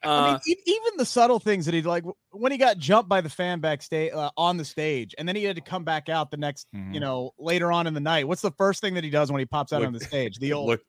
[0.06, 3.20] I mean, Uh, even the subtle things that he like when he got jumped by
[3.22, 6.30] the fan backstage uh, on the stage, and then he had to come back out
[6.30, 7.00] the next, you Mhm.
[7.00, 8.28] know, later on in the night.
[8.28, 10.38] What's the first thing that he does when he pops out Look- on the stage?
[10.38, 10.82] The old Look,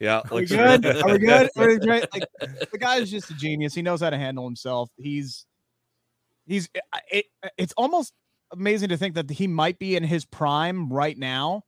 [0.00, 0.84] yeah, Are we good?
[0.84, 1.50] Are we good?
[1.56, 2.06] Are we great?
[2.12, 2.24] Like
[2.72, 3.72] the guy is just a genius.
[3.74, 4.90] He knows how to handle himself.
[4.96, 5.46] He's
[6.46, 8.12] he's it, it, it's almost
[8.52, 11.62] amazing to think that he might be in his prime right now.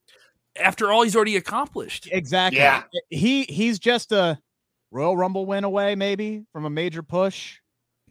[0.61, 2.09] after all he's already accomplished.
[2.13, 2.59] Exactly.
[2.61, 2.83] Yeah.
[3.11, 4.39] He he's just a
[4.91, 7.59] Royal Rumble win away, maybe from a major push.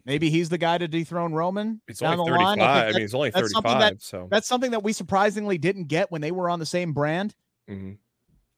[0.04, 2.58] Maybe he's the guy to dethrone Roman It's down only the 35.
[2.58, 2.60] line.
[2.60, 3.80] I, I mean, that- he's only 35.
[3.80, 6.94] that- so that's something that we surprisingly didn't get when they were on the same
[6.94, 7.36] brand.
[7.70, 7.98] mhm.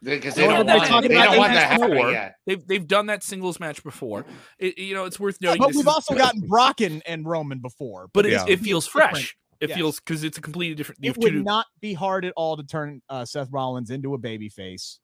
[0.02, 1.14] Because they know don't everybody want talking it.
[1.14, 2.12] They about don't the want that next happening war.
[2.12, 2.36] yet.
[2.46, 4.26] They've they've done that singles match before.
[4.60, 5.62] It, you know, it's worth Yeah, noting.
[5.62, 8.10] but this we've is- also gotten Brock and, and Roman before.
[8.14, 8.46] but it, Yeah.
[8.48, 9.36] it feels fresh.
[9.64, 9.78] It Yes.
[9.78, 11.02] feels because it's a completely different.
[11.04, 14.14] you it would two- not be hard at all to turn uh, Seth Rollins into
[14.14, 15.00] a baby face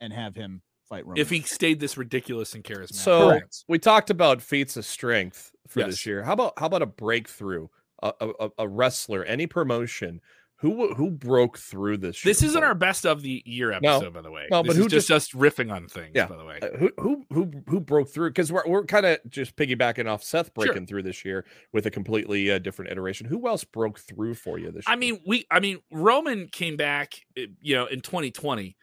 [0.00, 1.20] and have him fight Roman.
[1.20, 2.94] if he stayed this ridiculous and charismatic.
[2.94, 3.64] So Correct.
[3.68, 5.90] we talked about feats of strength for Yes.
[5.90, 6.24] this year.
[6.24, 7.68] How about how about a breakthrough?
[8.02, 10.20] A, a, a- a wrestler, any promotion,
[10.64, 12.22] who who broke through this?
[12.22, 13.96] this isn't our best of the year No.
[13.96, 14.46] episode, by the way.
[14.50, 16.26] No, This but who just us riffing on things, Yeah.
[16.26, 16.58] by the way.
[16.62, 20.22] Uh, who who who who broke through because we're we're kind of just piggybacking off
[20.24, 20.66] Seth Sure.
[20.66, 23.26] breaking through this year with a completely uh, different iteration.
[23.26, 24.92] Who else broke through for you this year?
[24.92, 25.46] I mean, we.
[25.50, 28.76] I mean, Roman came back, eh, you know, in 2020,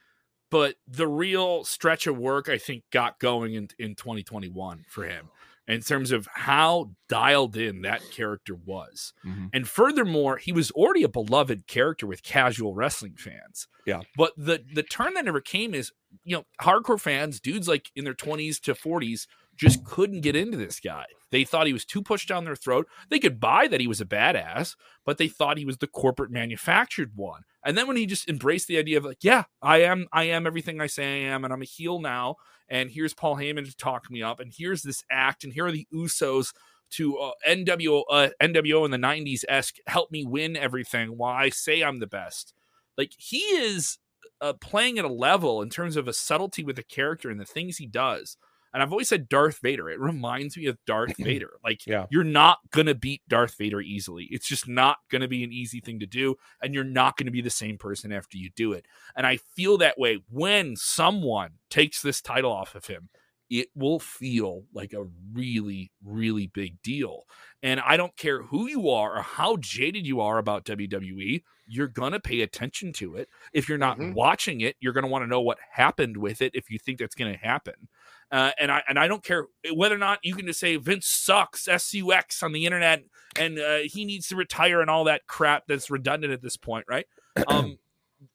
[0.50, 5.30] but the real stretch of work I think got going in in 2021 for him
[5.72, 9.14] in terms of how dialed in that character was.
[9.26, 9.50] Mhm.
[9.54, 13.68] And furthermore, he was already a beloved character with casual wrestling fans.
[13.86, 14.02] Yeah.
[14.16, 15.92] But the the turn that never came is,
[16.24, 20.58] you know, hardcore fans, dudes like in their 20s to 40s, just couldn't get into
[20.58, 21.06] this guy.
[21.32, 22.88] They thought he was too pushed down their throat.
[23.10, 26.32] They could buy that he was a badass, but they thought he was the corporate
[26.32, 27.44] manufactured one.
[27.66, 30.48] And then when he just embraced the idea of like, yeah, I am, I am
[30.48, 32.36] everything I say I am, and I'm a heel now.
[32.68, 35.72] And here's Paul Heyman to talk me up, and here's this act, and here are
[35.72, 36.54] the Usos
[36.92, 41.50] to uh, NWO, uh, NWO in the '90s esque help me win everything while I
[41.50, 42.54] say I'm the best.
[42.98, 43.98] Like he is
[44.42, 47.46] uh, playing at a level in terms of a subtlety with the character and the
[47.46, 48.38] things he does.
[48.74, 49.90] And I've always said Darth Vader.
[49.90, 51.52] It reminds me of Darth Vader.
[51.64, 52.06] Like Yeah.
[52.10, 54.28] you're not gonna beat Darth Vader easily.
[54.32, 57.42] It's just not gonna be an easy thing to do, and you're not gonna be
[57.42, 58.86] the same person after you do it.
[59.16, 63.10] And I feel that way when someone takes this title off of him.
[63.52, 67.26] It will feel like a really, really big deal.
[67.62, 71.90] And I don't care who you are or how jaded you are about WWE, you're
[71.90, 73.28] going to pay attention to it.
[73.54, 74.14] If you're not Mhm.
[74.14, 76.98] watching it, you're going to want to know what happened with it if you think
[76.98, 77.90] that's going to happen.
[78.32, 81.06] Uh, and I and I don't care whether or not you can just say Vince
[81.06, 83.04] sucks, S U X on the internet,
[83.38, 86.86] and uh, he needs to retire and all that crap that's redundant at this point,
[86.88, 87.06] right?
[87.48, 87.80] Um,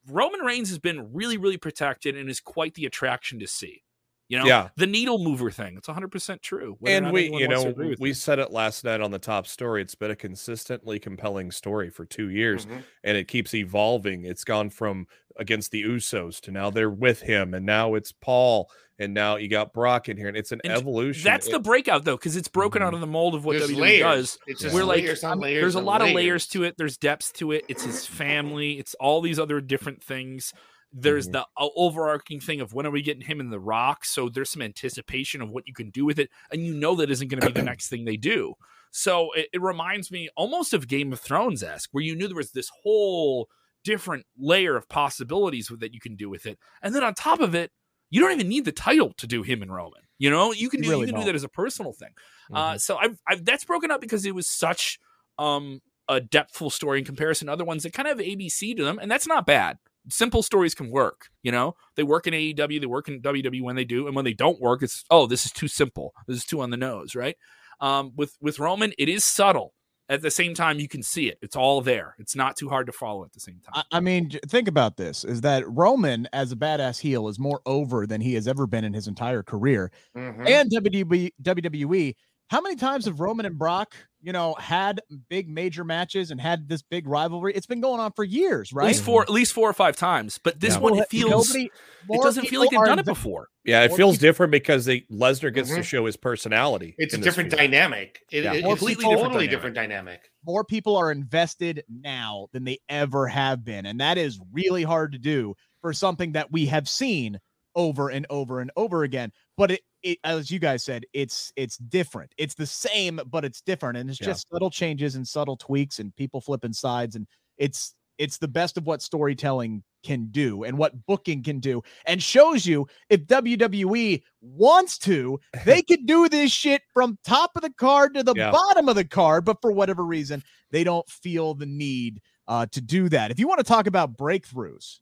[0.06, 3.82] Roman Reigns has been really, really protected and is quite the attraction to see.
[4.28, 4.70] You know, Yeah.
[4.76, 5.76] the needle mover thing.
[5.76, 6.76] It's 100% true.
[6.80, 8.16] whether and we, you know, we it.
[8.16, 9.82] said it last night on the top story.
[9.82, 12.82] It's been a consistently compelling story for two years, Mhm.
[13.04, 14.24] and it keeps evolving.
[14.24, 18.68] It's gone from against the Usos to now they're with him, and now it's Paul,
[18.98, 21.22] and now you got Brock in here, and it's an And evolution.
[21.22, 22.86] That's the breakout though, because it's broken Mhm.
[22.86, 24.02] out of the mold of what There's WWE layers.
[24.02, 24.38] does.
[24.48, 26.46] It's just We're like, layers on layers there's a on lot of layers layers.
[26.48, 26.74] to it.
[26.78, 27.64] There's depths to it.
[27.68, 28.78] It's his family.
[28.80, 30.52] It's all these other different things.
[30.98, 31.32] There's Mhm.
[31.32, 34.04] the o- overarching thing of when are we getting him in the rock?
[34.06, 37.10] So there's some anticipation of what you can do with it, and you know that
[37.10, 38.54] isn't going to be the next thing they do.
[38.92, 42.36] So it, it reminds me almost of Game of Thrones esque, where you knew there
[42.36, 43.48] was this whole
[43.84, 47.40] different layer of possibilities with that you can do with it, and then on top
[47.40, 47.70] of it,
[48.08, 50.00] you don't even need the title to do him and Roman.
[50.18, 51.22] You know, you can You do really you can don't.
[51.24, 52.10] do that as a personal thing.
[52.50, 52.56] Mm-hmm.
[52.56, 54.98] Uh, so I've, I've that's broken up because it was such
[55.38, 58.84] um a depthful story in comparison to other ones that kind of have ABC to
[58.84, 59.76] them, and that's not bad.
[60.08, 61.28] Simple stories can work.
[61.42, 64.24] You know, they work in AEW, they work in WWE when they do, and when
[64.24, 66.12] they don't work, it's oh, this is too simple.
[66.26, 67.36] This is too on the nose, right?
[67.80, 69.72] Um, with with Roman, it is subtle.
[70.08, 71.36] At the same time, you can see it.
[71.42, 72.14] It's all there.
[72.20, 73.82] It's not too hard to follow at the same time.
[73.90, 77.60] I, I mean, think about this: is that Roman as a badass heel is more
[77.66, 80.48] over than he has ever been in his entire career, Mhm.
[80.48, 81.32] and WWE.
[81.42, 82.14] WWE.
[82.48, 86.68] How many times have Roman and Brock, you know, had big major matches and had
[86.68, 87.52] this big rivalry?
[87.54, 88.84] It's been going on for years, right?
[88.84, 90.38] at least four, at least four or five times.
[90.42, 90.80] But this Yeah.
[90.80, 91.70] one, Well, it feels nobody-
[92.08, 93.48] it doesn't feel like they've done it before.
[93.64, 95.84] yeah, it feels people- different because they Lesnar gets to Mhm.
[95.84, 96.94] show his personality.
[96.98, 97.58] It's a different feud.
[97.58, 98.20] dynamic.
[98.30, 98.52] It, Yeah.
[98.52, 100.20] it- it's a completely totally different different dynamic.
[100.44, 103.86] more people are invested now than they ever have been.
[103.86, 107.40] And that is really hard to do for something that we have seen
[107.74, 109.32] over and over and over again.
[109.56, 112.32] But it, it as you guys said, it's it's different.
[112.38, 113.98] It's the same, but it's different.
[113.98, 114.26] And it's Yeah.
[114.26, 117.16] just subtle changes and subtle tweaks and people flipping sides.
[117.16, 117.26] And
[117.58, 122.22] it's It's the best of what storytelling can do and what booking can do, and
[122.22, 127.72] shows you if WWE wants to, they could do this shit from top of the
[127.74, 128.50] card to the Yeah.
[128.52, 129.44] bottom of the card.
[129.44, 133.30] But for whatever reason, they don't feel the need uh, to do that.
[133.30, 135.00] If you want to talk about breakthroughs,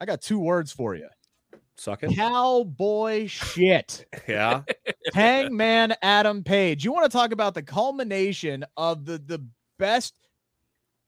[0.00, 1.08] I got two words for you
[1.78, 2.14] Suck it.
[2.14, 4.06] cowboy shit.
[4.28, 4.62] Yeah.
[5.14, 6.84] Hangman Adam Page.
[6.84, 9.44] You want to talk about the culmination of the the
[9.78, 10.18] best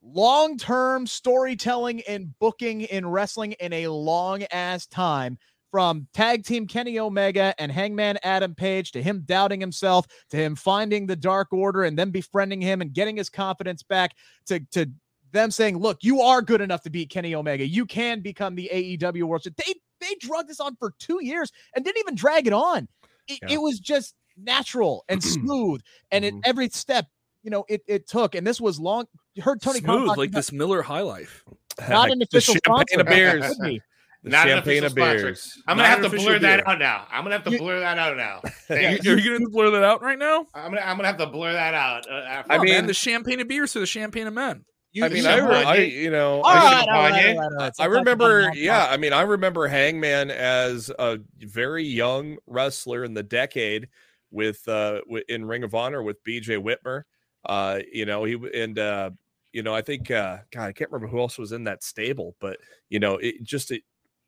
[0.02, 5.37] long-term storytelling and booking in wrestling in a long ass time
[5.70, 10.54] from tag team Kenny Omega and Hangman Adam Page to him doubting himself to him
[10.54, 14.12] finding the dark order and then befriending him and getting his confidence back
[14.46, 14.87] to to
[15.33, 17.66] them saying, "Look, you are good enough to beat Kenny Omega.
[17.66, 21.50] You can become the AEW World." Champ." They they drug this on for two years
[21.74, 22.88] and didn't even drag it on.
[23.28, 23.54] It, Yeah.
[23.54, 25.80] it was just natural and smooth,
[26.11, 26.40] and at Mhm.
[26.44, 27.06] every step,
[27.42, 28.34] you know, it it took.
[28.34, 29.06] And this was long.
[29.34, 31.44] You heard Tony Smooth talk like about- this Miller High Life.
[31.88, 33.00] not an The official champagne sponsor.
[33.00, 33.46] of beers.
[33.56, 33.82] Could be.
[34.24, 35.24] The Not an champagne official of sponsor.
[35.26, 35.62] beers.
[35.68, 37.06] I'm gonna have to official blur that out now.
[37.08, 38.40] I'm gonna have to You- blur that out now.
[38.68, 39.12] Are you, you.
[39.12, 40.44] are you gonna blur that out right now?
[40.54, 42.04] I'm gonna I'm gonna have to blur that out.
[42.11, 44.64] Uh, after I I mean- mean, the champagne of beers or the champagne of men.
[44.98, 47.14] You- I mean, I, re- I you know, I, right, should- all right, all right,
[47.14, 47.37] Champagne.
[47.37, 47.62] all right, all right.
[47.66, 53.14] I Sometimes remember, yeah, I mean, I remember Hangman as a very young wrestler in
[53.14, 53.88] the decade
[54.30, 57.02] with uh in Ring of Honor with BJ Whitmer.
[57.46, 59.11] Uh, you know, he and uh,
[59.52, 62.37] you know, I think uh God, I can't remember who else was in that stable,
[62.40, 62.58] but
[62.90, 63.82] you know, it just it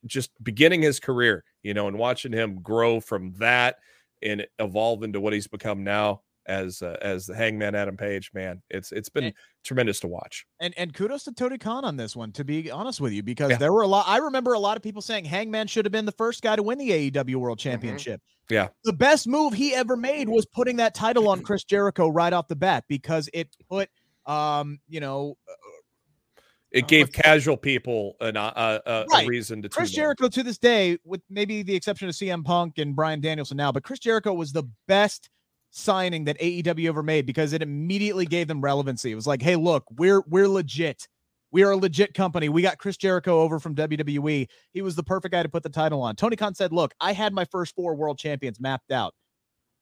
[0.07, 3.77] just beginning his career, you know, and watching him grow from that
[4.23, 8.63] and evolve into what he's become now as uh, as the Hangman Adam Page, man.
[8.71, 10.47] It's it's been And- tremendous to watch.
[10.61, 13.51] And and kudos to Tony Khan on this one, to be honest with you, because
[13.51, 13.57] Yeah.
[13.59, 14.07] there were a lot.
[14.09, 16.63] I remember a lot of people saying Hangman should have been the first guy to
[16.63, 18.21] win the AEW World Championship.
[18.49, 18.69] Yeah.
[18.85, 22.49] The best move he ever made was putting that title on Chris Jericho right off
[22.49, 23.89] the bat because it put
[24.27, 25.37] um, you know,
[26.73, 29.25] It Uh, gave let's- casual people an, uh, uh, uh, Right.
[29.25, 30.05] a reason to Chris tune in.
[30.05, 33.73] Jericho to this day, with maybe the exception of CM Punk and Bryan Danielson now,
[33.73, 35.31] but Chris Jericho was the best
[35.71, 39.13] signing that AEW ever made because it immediately gave them relevancy.
[39.13, 41.09] It was like, hey, look, we're we're legit.
[41.53, 42.49] We are a legit company.
[42.49, 44.47] We got Chris Jericho over from WWE.
[44.73, 46.15] He was the perfect guy to put the title on.
[46.15, 49.15] Tony Khan said, look, I had my first four world champions mapped out.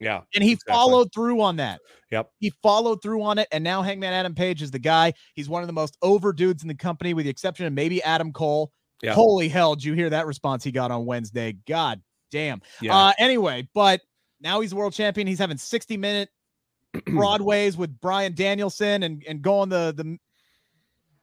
[0.01, 0.21] Yeah.
[0.35, 0.73] And he Exactly.
[0.73, 1.81] followed through on that.
[2.11, 2.31] Yep.
[2.39, 3.49] He followed through on it.
[3.53, 5.13] And now Hangman Adam Page is the guy.
[5.35, 8.03] He's one of the most over dudes in the company, with the exception of maybe
[8.03, 8.73] Adam Cole.
[9.03, 9.13] Yeah.
[9.13, 11.57] Holy hell, did you hear that response he got on Wednesday?
[11.67, 12.63] God damn.
[12.81, 12.97] Yeah.
[12.97, 14.01] Uh, anyway, but
[14.41, 15.27] now he's world champion.
[15.27, 16.29] He's having 60 minute
[17.07, 20.17] broadways with Bryan Danielson and, and going the the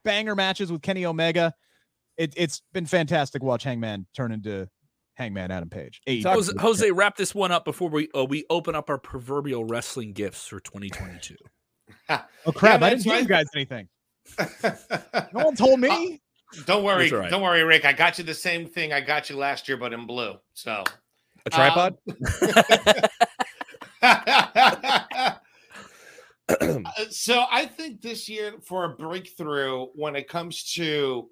[0.04, 1.52] banger matches with Kenny Omega.
[2.16, 4.68] It, it's been fantastic watch Hangman turn into
[5.14, 6.00] Hangman Adam Page.
[6.08, 6.22] AEW.
[6.22, 9.64] Talk- Jose, Jose, wrap this one up before we uh, we open up our proverbial
[9.64, 11.36] wrestling gifts for 2022.
[12.08, 12.80] oh crap!
[12.80, 13.88] Yeah, I didn't give you guys anything.
[15.32, 16.20] No one told me.
[16.64, 17.30] don't worry, That's all right.
[17.30, 17.84] don't worry, Rick.
[17.84, 20.34] I got you the same thing I got you last year, but in blue.
[20.54, 20.82] So
[21.46, 21.96] a tripod?
[26.48, 31.28] Uh, so I think this year for a breakthrough when it comes to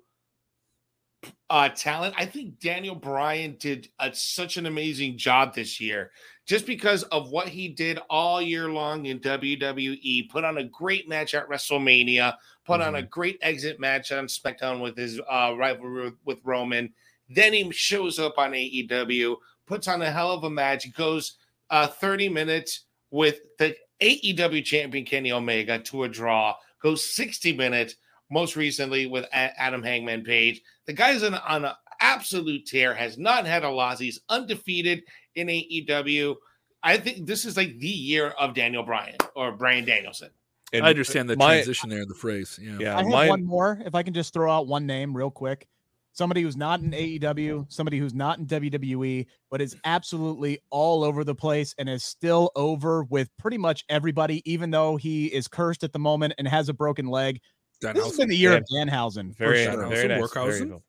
[1.48, 6.10] uh talent, I think Daniel Bryan did a, such an amazing job this year
[6.46, 10.28] just because of what he did all year long in WWE.
[10.30, 12.34] Put on a great match at WrestleMania,
[12.66, 16.92] put on a great exit match on SmackDown with his uh, rivalry with Roman.
[17.28, 21.36] Then he shows up on AEW, puts on a hell of a match, goes
[21.70, 27.94] uh, 30 minutes with the AEW champion Kenny Omega to a draw, goes 60 minutes,
[28.30, 30.60] most recently with A- Adam Hangman Page.
[30.86, 33.98] The guy's on, on an absolute tear, has not had a loss.
[33.98, 36.36] He's undefeated in AEW.
[36.82, 40.30] I think this is like the year of Daniel Bryan or Bryan Danielson.
[40.72, 42.58] And I understand the my- transition there, the phrase.
[42.60, 42.78] Yeah.
[42.78, 43.80] Yeah, I have mine- one more.
[43.84, 45.68] If I can just throw out one name real quick.
[46.14, 51.24] Somebody who's not in AEW, somebody who's not in WWE, but is absolutely all over
[51.24, 55.82] the place and is still over with pretty much everybody, even though he is cursed
[55.82, 57.40] at the moment and has a broken leg.
[57.80, 58.58] Dan This has been the year Yeah.
[58.58, 59.36] of Danhausen.
[59.36, 59.88] for very, sure.
[59.88, 60.08] very Workhausen, nice.
[60.08, 60.70] very Workhausen.
[60.70, 60.82] cool.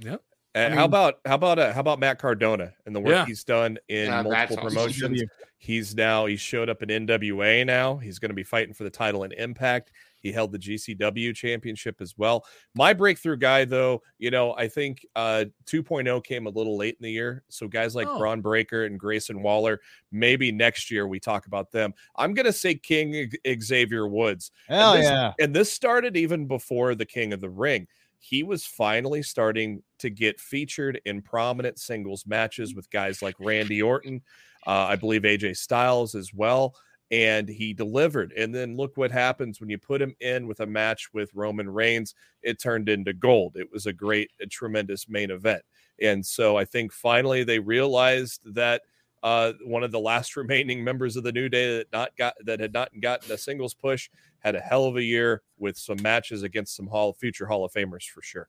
[0.00, 0.16] Yeah.
[0.54, 3.24] Uh, I how about how about uh, how about Matt Cardona and the work Yeah.
[3.24, 4.68] he's done in Yeah, that's multiple awesome.
[4.76, 5.22] promotions?
[5.58, 7.98] He's now he showed up in NWA now.
[7.98, 9.92] He's going to be fighting for the title in Impact.
[10.22, 12.46] He held the GCW championship as well.
[12.74, 17.02] My breakthrough guy, though, you know, I think uh 2.0 came a little late in
[17.04, 17.42] the year.
[17.48, 18.18] So guys like Oh.
[18.18, 19.80] Bron Breakker and Grayson Waller,
[20.10, 21.92] maybe next year we talk about them.
[22.16, 23.30] I'm going to say King
[23.60, 24.50] Xavier Woods.
[24.68, 25.32] Hell this- yeah.
[25.40, 27.86] And this started even before the King of the Ring.
[28.24, 33.82] He was finally starting to get featured in prominent singles matches with guys like Randy
[33.82, 34.22] Orton,
[34.64, 36.76] uh, I believe AJ Styles as well.
[37.12, 38.32] And he delivered.
[38.32, 41.68] And then look what happens when you put him in with a match with Roman
[41.68, 42.14] Reigns.
[42.42, 43.56] It turned into gold.
[43.56, 45.62] It was a great, a tremendous main event.
[46.00, 48.80] And so I think finally they realized that
[49.22, 52.58] uh, one of the last remaining members of the New Day that not got that
[52.60, 56.42] had not gotten a singles push had a hell of a year with some matches
[56.42, 58.48] against some Hall future Hall of Famers for sure.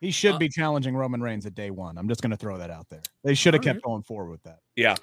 [0.00, 1.96] He should Uh, be challenging Roman Reigns at day one.
[1.96, 3.00] I'm just going to throw that out there.
[3.22, 4.58] They should have kept going forward with that.
[4.74, 4.96] Yeah,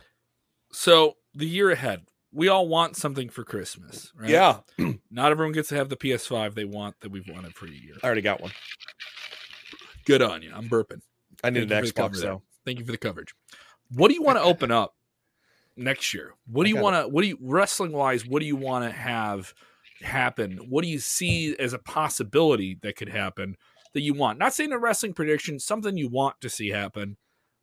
[0.72, 2.02] So the year ahead,
[2.34, 4.30] we all want something for Christmas, right?
[4.30, 4.60] yeah.
[5.12, 7.96] Not everyone gets to have the PS5 they want that we've wanted for a year.
[8.02, 8.52] I already got one.
[10.06, 10.52] Good on you.
[10.54, 11.02] I'm burping.
[11.44, 12.42] I need Thank an you for the cover Xbox though.
[12.66, 13.34] Thank you for the coverage.
[13.92, 14.96] What do you want to open up
[15.78, 16.34] next year?
[16.48, 17.08] What do you want to?
[17.08, 18.26] What do you wrestling wise?
[18.26, 19.54] What do you want to have
[20.02, 20.58] happen?
[20.70, 23.56] What do you see as a possibility that could happen
[23.94, 24.40] that you want?
[24.40, 27.18] Not saying a wrestling prediction, something you want to see happen.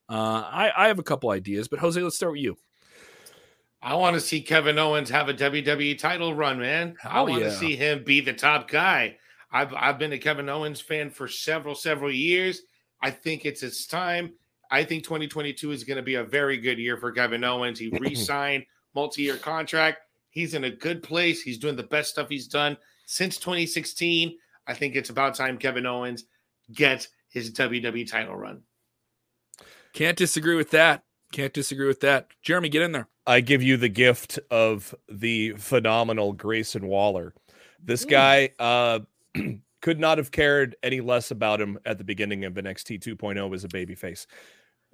[0.09, 2.57] Uh, I, I have a couple ideas, but Jose, let's start with you.
[3.83, 6.97] I want to see Kevin Owens have a WWE title run, man.
[7.03, 7.49] I want yeah.
[7.49, 9.17] to see him be the top guy.
[9.53, 12.63] I've I've been a Kevin Owens fan for several several years.
[13.03, 14.33] I think it's his time.
[14.71, 17.79] I think 2022 is going to be a very good year for Kevin Owens.
[17.79, 18.65] He re-signed
[18.95, 19.99] multi-year contract.
[20.29, 21.43] He's in a good place.
[21.43, 24.37] He's doing the best stuff he's done since 2016.
[24.67, 26.25] I think it's about time Kevin Owens
[26.73, 28.63] gets his WWE title run.
[29.93, 31.03] Can't disagree with that.
[31.33, 32.29] Can't disagree with that.
[32.43, 33.09] Jeremy, get in there.
[33.27, 37.35] I give you the gift of the phenomenal Grayson Waller.
[37.83, 38.11] This Mm.
[38.11, 39.01] guy uh,
[39.83, 43.65] could not have cared any less about him at the beginning of NXT 2.0 as
[43.65, 44.27] a babyface.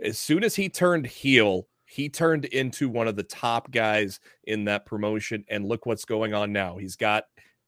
[0.02, 4.64] As soon as he turned heel, he turned into one of the top guys in
[4.64, 5.44] that promotion.
[5.48, 6.76] And look what's going on now.
[6.76, 7.24] He's got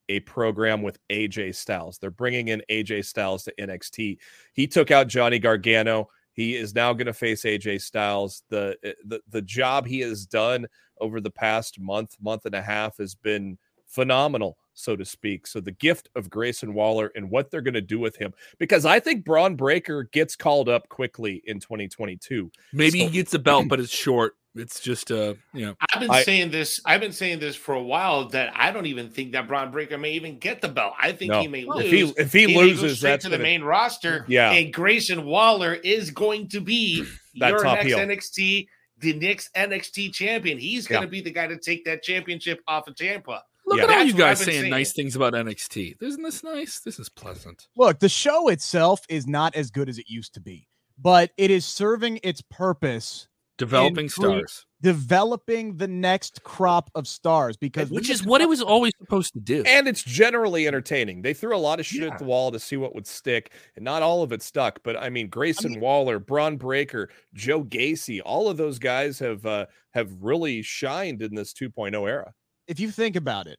[0.09, 1.99] a program with AJ Styles.
[1.99, 4.18] They're bringing in AJ Styles to NXT.
[4.53, 6.09] He took out Johnny Gargano.
[6.38, 8.44] He is now going to face AJ Styles.
[8.48, 10.68] The, eh, the the job he has done
[11.01, 15.48] over the past month, month and a half has been phenomenal, so to speak.
[15.48, 18.87] So the gift of Grayson Waller and what they're going to do with him, because
[18.87, 22.53] I think Bron Breakker gets called up quickly in 2022.
[22.72, 24.37] Maybe So- he gets a belt, but it's short.
[24.59, 26.81] It's just uh, you know, I've been I- saying this.
[26.85, 29.99] I've been saying this for a while that I don't even think that Bron Breakker
[29.99, 30.94] may even get the belt.
[31.01, 31.40] I think No.
[31.40, 31.85] he may lose.
[31.85, 34.25] If he if he He loses, straight that's to the gonna- main roster.
[34.29, 34.53] Yeah.
[34.53, 37.05] and Grayson Waller is going to be
[37.37, 37.99] That your top next heel.
[37.99, 38.66] NXT,
[38.99, 40.59] the next NXT champion.
[40.59, 41.11] He's going to Yeah.
[41.11, 43.42] be the guy to take that championship off of Ciampa.
[43.64, 43.85] look Yeah.
[43.85, 44.71] at all That's you guys I've saying saying.
[44.71, 45.97] nice things about NXT.
[46.01, 46.81] Isn't this nice?
[46.81, 47.68] This is pleasant.
[47.77, 50.66] Look, the show itself is not as good as it used to be,
[51.01, 53.28] but it is serving its purpose,
[53.59, 58.92] Developing stars, developing the next crop of stars because which is what it was always
[58.99, 59.62] supposed to do.
[59.66, 61.23] and it's generally entertaining.
[61.23, 62.12] They threw a lot of shit Yeah.
[62.12, 64.81] at the wall to see what would stick, and not all of it stuck.
[64.85, 69.44] But I mean, Grayson mean- Waller, Bron Breakker, Joe Gacy, all of those guys have
[69.44, 72.33] uh, have really shined in this 2.0 era.
[72.68, 73.59] if you think about it,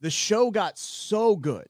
[0.00, 1.66] the show got so good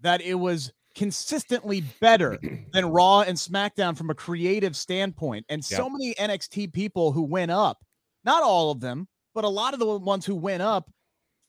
[0.00, 2.38] that it was consistently better
[2.72, 5.46] than Raw and SmackDown from a creative standpoint.
[5.48, 7.78] And so many NXT people who went up,
[8.24, 10.90] not all of them, but a lot of the ones who went up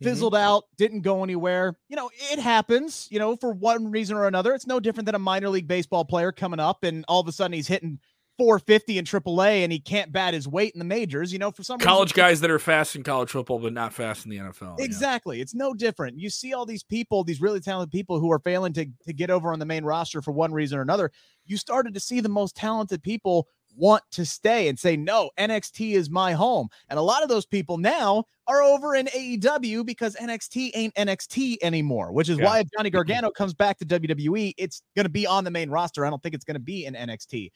[0.01, 0.09] Mm-hmm.
[0.09, 1.77] fizzled out, didn't go anywhere.
[1.87, 4.53] You know, it happens, you know, for one reason or another.
[4.55, 7.31] It's no different than a minor league baseball player coming up and all of a
[7.31, 7.99] sudden he's hitting
[8.37, 11.31] 450 in AAA and he can't bat his weight in the majors.
[11.31, 13.93] You know, for some reason- college guys that are fast in college football, but not
[13.93, 14.75] fast in the NFL.
[14.79, 14.85] yeah.
[14.85, 15.41] Exactly.
[15.41, 16.19] It's no different.
[16.19, 19.29] You see all these people, these really talented people who are failing to, to get
[19.29, 21.11] over on the main roster for one reason or another.
[21.45, 25.93] You started to see the most talented people want to stay and say, no, NXT
[25.93, 26.67] is my home.
[26.89, 31.55] And a lot of those people now are over in AEW because NXT ain't NXT
[31.61, 32.45] anymore, which is Yeah.
[32.45, 35.69] why if Johnny Gargano comes back to WWE, it's going to be on the main
[35.69, 36.05] roster.
[36.05, 37.49] I don't think it's going to be in NXT.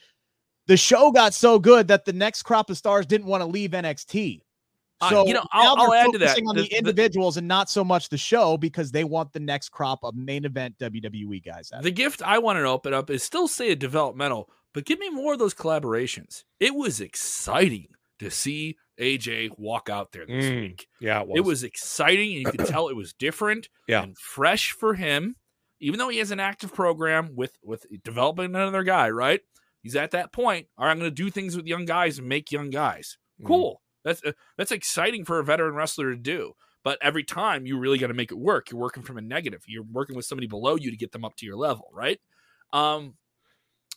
[0.67, 3.71] The show got so good that the next crop of stars didn't want to leave
[3.71, 4.41] NXT.
[5.01, 6.27] Uh, So you know, now I'll- they're I'll add to that.
[6.29, 9.33] focusing on The- the, the- individuals and not so much the show because they want
[9.33, 11.71] the next crop of main event WWE guys.
[11.73, 11.95] out The it.
[11.95, 15.33] gift I want to open up is still say a developmental, but give me more
[15.33, 16.43] of those collaborations.
[16.59, 20.87] It was exciting to see AJ walk out there this Mm, week.
[21.01, 21.37] Yeah, it was.
[21.37, 24.03] It was exciting, and you could tell it was different Yeah.
[24.03, 25.35] and fresh for him.
[25.81, 29.41] Even though he has an active program with with developing another guy, right?
[29.85, 30.65] He's at that point.
[30.77, 33.17] All right, I'm going to do things with young guys and make young guys.
[33.39, 33.45] Mhm.
[33.45, 33.81] Cool.
[34.03, 36.53] That's uh, that's exciting for a veteran wrestler to do.
[36.83, 38.71] But every time you really got to make it work.
[38.71, 39.61] You're working from a negative.
[39.67, 42.19] You're working with somebody below you to get them up to your level, right?
[42.73, 43.13] Um,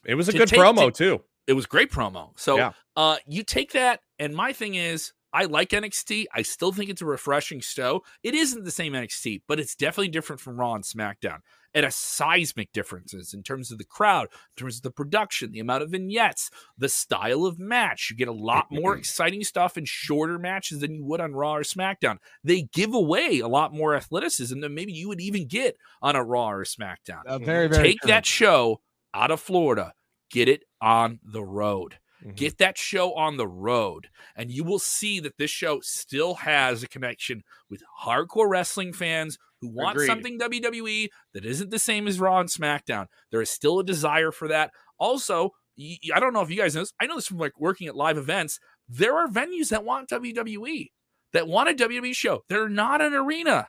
[0.05, 1.24] It was a good take- promo to- too.
[1.46, 2.38] it was great promo.
[2.38, 2.72] So Yeah.
[2.96, 6.27] uh you take that and my thing is I like NXT.
[6.35, 8.02] I still think it's a refreshing show.
[8.23, 11.40] It isn't the same NXT, but it's definitely different from Raw and SmackDown.
[11.75, 15.60] At a seismic differences in terms of the crowd, in terms of the production, the
[15.60, 18.08] amount of vignettes, the style of match.
[18.10, 21.56] You get a lot more exciting stuff in shorter matches than you would on Raw
[21.56, 22.16] or SmackDown.
[22.42, 26.25] They give away a lot more athleticism than maybe you would even get on a
[26.25, 27.27] Raw or SmackDown.
[27.27, 28.08] Uh, very, very Take true.
[28.08, 28.81] that show
[29.14, 29.92] out of Florida,
[30.31, 31.98] get it on the road.
[32.25, 32.35] Mhm.
[32.37, 36.83] Get that show on the road, and you will see that this show still has
[36.83, 40.06] a connection with hardcore wrestling fans who want Agreed.
[40.06, 43.06] something WWE that isn't the same as Raw and SmackDown.
[43.31, 44.73] There is still a desire for that.
[44.98, 46.92] Also, I don't know if you guys know this.
[47.00, 48.58] I know this from like working at live events.
[48.88, 50.90] There are venues that want WWE,
[51.33, 52.42] that want a WWE show.
[52.48, 53.69] They're not an arena,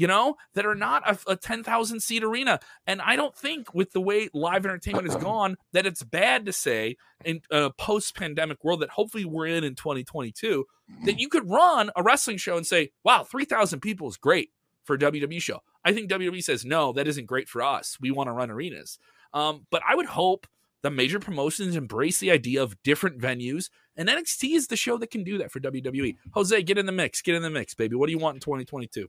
[0.00, 2.58] you know, that are not a, a 10,000 seat arena.
[2.86, 6.54] And I don't think with the way live entertainment has gone that it's bad to
[6.54, 10.64] say in a post pandemic world that hopefully we're in in 2022
[11.04, 14.48] that you could run a wrestling show and say, wow, 3,000 people is great
[14.84, 15.58] for a WWE show.
[15.84, 17.98] I think WWE says, no, that isn't great for us.
[18.00, 18.98] We want to run arenas.
[19.34, 20.46] Um, but I would hope
[20.82, 25.10] the major promotions embrace the idea of different venues, and NXT is the show that
[25.10, 26.16] can do that for WWE.
[26.32, 27.20] Jose, get in the mix.
[27.20, 27.96] Get in the mix, baby.
[27.96, 29.06] What do you want in 2022?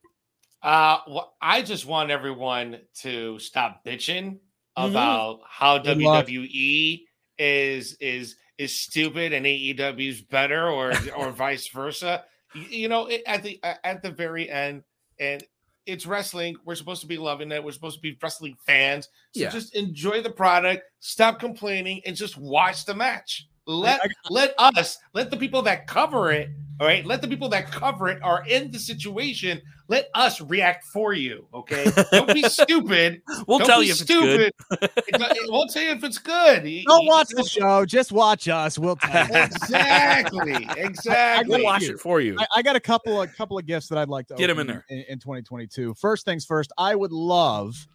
[0.62, 4.40] Uh, well, I just want everyone to stop bitching
[4.78, 4.90] Mhm.
[4.92, 6.28] about how Good luck.
[6.28, 7.06] WWE
[7.38, 12.24] is is is stupid and AEW is better, or or vice versa.
[12.54, 14.84] You, you know, it, at the at the very end,
[15.20, 15.44] and
[15.88, 16.56] it's wrestling.
[16.64, 17.64] We're supposed to be loving it.
[17.64, 19.06] We're supposed to be wrestling fans.
[19.34, 19.50] So Yeah.
[19.50, 20.84] just enjoy the product.
[21.00, 23.48] Stop complaining and just watch the match.
[23.68, 26.50] Let let us let the people that cover it.
[26.80, 29.62] All right, let the people that cover it are in the situation.
[29.88, 31.46] Let us react for you.
[31.54, 33.22] Okay, don't be stupid.
[33.46, 34.40] We'll Don't tell be you if it's good.
[34.42, 36.64] It, it won't tell you if it's good.
[36.88, 37.86] Don't watch the show.
[37.86, 38.80] Just watch us.
[38.80, 39.44] We'll tell you.
[39.44, 40.68] Exactly.
[40.78, 41.58] Exactly.
[41.58, 42.36] We'll watch it for you.
[42.40, 44.62] I, I got a couple of couple of gifts that I'd like to get open
[44.62, 44.86] in there.
[44.90, 45.94] in, in 2022.
[45.96, 47.88] First things first, I would love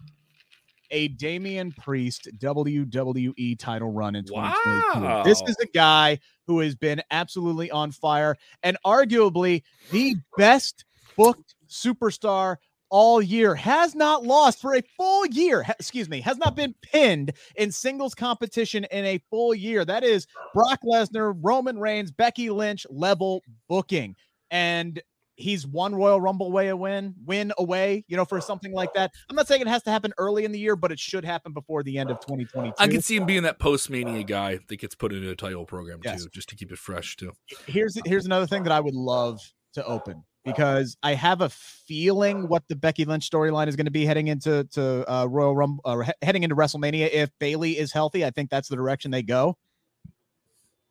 [0.91, 5.29] a Damian Priest WWE title run in 2022.
[5.29, 10.85] This is a guy who has been absolutely on fire and arguably the best
[11.17, 12.57] booked superstar
[12.89, 16.73] all year has not lost for a full year ha- excuse me has not been
[16.83, 22.49] pinned in singles competition in a full year that is Brock Lesnar, Roman Reigns, Becky
[22.49, 24.17] Lynch level booking.
[24.51, 25.03] And
[25.37, 29.13] he's one Royal Rumble way a win, win away, you know, for something like that.
[29.31, 31.53] I'm not saying it has to happen early in the year, but it should happen
[31.53, 32.75] before the end of 2022.
[32.79, 35.65] I can see him being that post mania guy that gets put into a title
[35.65, 36.23] program Yes.
[36.23, 37.33] too, just to keep it fresh too.
[37.67, 39.41] here's here's another thing that I would love
[39.75, 43.91] to open because I have a feeling what the Becky Lynch storyline is going to
[43.91, 47.11] be heading into to uh, Royal Rumble, uh, heading into WrestleMania.
[47.13, 49.57] If Bayley is healthy, I think that's the direction they go.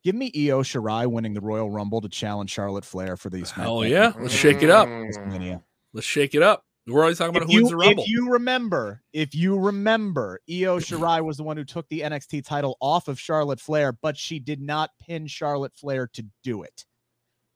[0.05, 3.49] Give me Io Shirai winning the Royal Rumble to challenge Charlotte Flair for these.
[3.49, 4.87] Hell yeah, let's shake it up.
[5.93, 6.63] Let's shake it up.
[6.87, 8.03] We're always talking about If who wins the rumble.
[8.03, 12.45] if you remember, if you remember, Io Shirai was the one who took the NXT
[12.45, 16.85] title off of Charlotte Flair, but she did not pin Charlotte Flair to do it.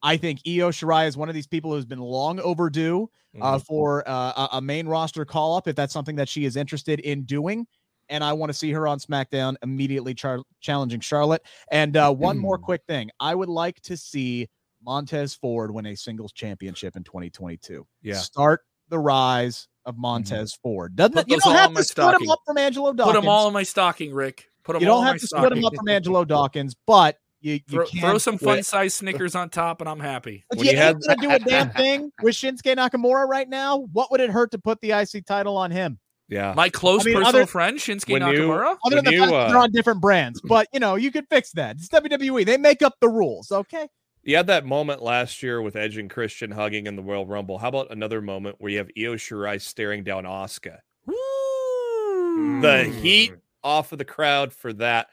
[0.01, 3.65] I think Io Shirai is one of these people who's been long overdue uh, Mhm.
[3.67, 6.99] for uh, a- a main roster call up if that's something that she is interested
[6.99, 7.67] in doing.
[8.09, 11.43] And I want to see her on SmackDown immediately char- challenging Charlotte.
[11.71, 14.49] And uh, one more quick thing I would like to see
[14.83, 17.85] Montez Ford win a singles championship in 2022.
[18.01, 18.15] yeah.
[18.15, 20.95] Start the rise of Montez Ford.
[20.95, 23.13] Doesn't Put it, you don't have to split him up from Angelo Dawkins.
[23.13, 24.49] Put them all in my stocking, Rick.
[24.63, 25.05] Put them all in my stock.
[25.05, 25.65] you don't have to split them stocking.
[25.65, 29.81] up from Angelo Dawkins, but you, you Throw, throw some fun size Snickers on top,
[29.81, 30.43] and I'm happy.
[30.49, 33.77] When you you had- gonna do a damn thing with Shinsuke Nakamura right now.
[33.93, 35.99] What would it hurt to put the IC title on him?
[36.29, 36.53] Yeah.
[36.55, 38.77] My close I mean, personal other- friend Shinsuke When you- Nakamura.
[38.85, 41.11] Other than the you, fact that they're uh, on different brands, but you know you
[41.11, 41.77] could fix that.
[41.77, 42.45] It's WWE.
[42.45, 43.51] They make up the rules.
[43.51, 43.87] Okay.
[44.23, 47.57] You had that moment last year with Edge and Christian hugging in the Royal Rumble.
[47.57, 50.79] How about another moment where you have Io Shirai staring down Asuka?
[51.05, 52.61] Woo!
[52.61, 52.99] The Mm.
[53.01, 55.07] heat off of the crowd for that.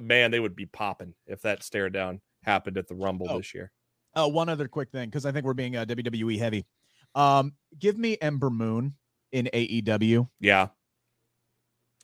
[0.00, 3.38] Man, they would be popping if that stare down happened at the Rumble Oh.
[3.38, 3.72] this year.
[4.14, 6.64] Oh, one other quick thing because I think we're being uh, WWE heavy.
[7.14, 8.94] Um, give me Ember Moon
[9.32, 10.28] in AEW.
[10.40, 10.68] Yeah.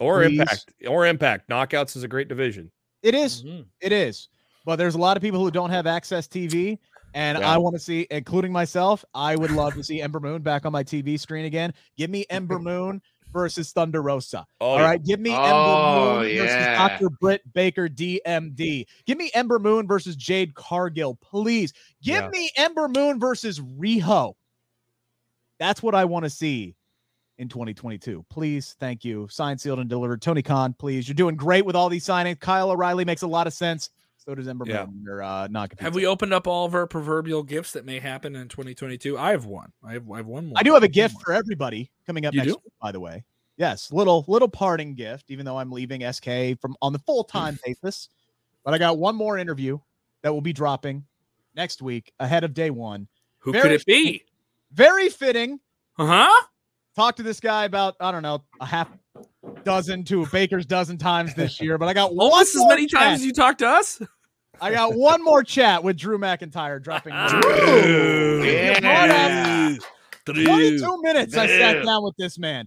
[0.01, 0.41] Or Please.
[0.41, 0.73] Impact.
[0.87, 1.49] Or Impact.
[1.49, 2.71] Knockouts is a great division.
[3.03, 3.45] It is.
[3.45, 3.67] Mhm.
[3.81, 4.29] It is.
[4.65, 6.79] But there's a lot of people who don't have access TV.
[7.15, 7.53] And Yeah.
[7.55, 10.73] I want to see, including myself, I would love to see Ember Moon back on
[10.73, 11.73] my TV screen again.
[11.97, 13.01] Give me Ember Moon
[13.33, 14.47] versus Thunder Rosa.
[14.61, 14.85] Oh, All yeah.
[14.85, 15.03] right.
[15.05, 16.43] Give me Oh, Ember Moon yeah.
[16.43, 17.11] versus Dr.
[17.21, 18.87] Britt Baker DMD.
[19.07, 21.73] Give me Ember Moon versus Jade Cargill, please.
[22.03, 22.29] Give Yeah.
[22.29, 24.35] me Ember Moon versus Riho.
[25.59, 26.77] That's what I want to see
[27.39, 28.25] in 2022.
[28.29, 29.27] Please, thank you.
[29.31, 30.21] Signed, sealed, and delivered.
[30.23, 31.09] Tony Khan, please.
[31.09, 32.41] You're doing great with all these signings.
[32.41, 33.91] Kyle O'Reilly makes a lot of sense.
[34.17, 34.85] So does Ember Yeah.
[34.87, 35.07] Moon.
[35.09, 38.37] Or, uh, not Have we opened up all of our proverbial gifts that may happen
[38.37, 39.17] in 2022?
[39.17, 39.73] I have one.
[39.83, 40.55] I have, I have one more.
[40.59, 42.61] I do have a gift for everybody coming up You next do?
[42.65, 43.25] week, by the way.
[43.57, 47.59] Yes, little little parting gift, even though I'm leaving SK from on the full time
[47.65, 48.09] basis.
[48.65, 49.79] But I got one more interview
[50.23, 51.05] that will be dropping
[51.57, 53.09] next week ahead of day one.
[53.39, 54.25] Who very could it be?
[54.73, 55.59] Very fitting.
[55.97, 56.47] Uh huh.
[56.99, 58.89] Talked to this guy about, I don't know, a half
[59.63, 62.87] dozen to a baker's dozen times this year, but I got one Almost as many
[62.89, 63.01] chat.
[63.01, 64.03] times as you talked to us.
[64.61, 67.15] I got one more chat with Drew McIntyre dropping.
[67.29, 68.43] Drew.
[68.43, 69.77] Yeah.
[70.25, 70.45] Drew.
[70.45, 72.67] 22 minutes I sat down with this man.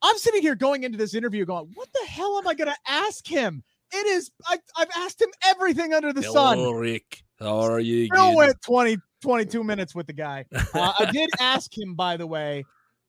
[0.00, 2.78] I'm sitting here going into this interview going, what the hell am I going to
[2.88, 3.62] ask him?
[3.92, 6.58] It is, I, I've asked him everything under the sun.
[6.76, 7.24] Rick.
[7.38, 8.06] How are you?
[8.06, 10.46] Still went 20, 22 minutes with the guy.
[10.72, 12.64] Uh, I did ask him, by the way,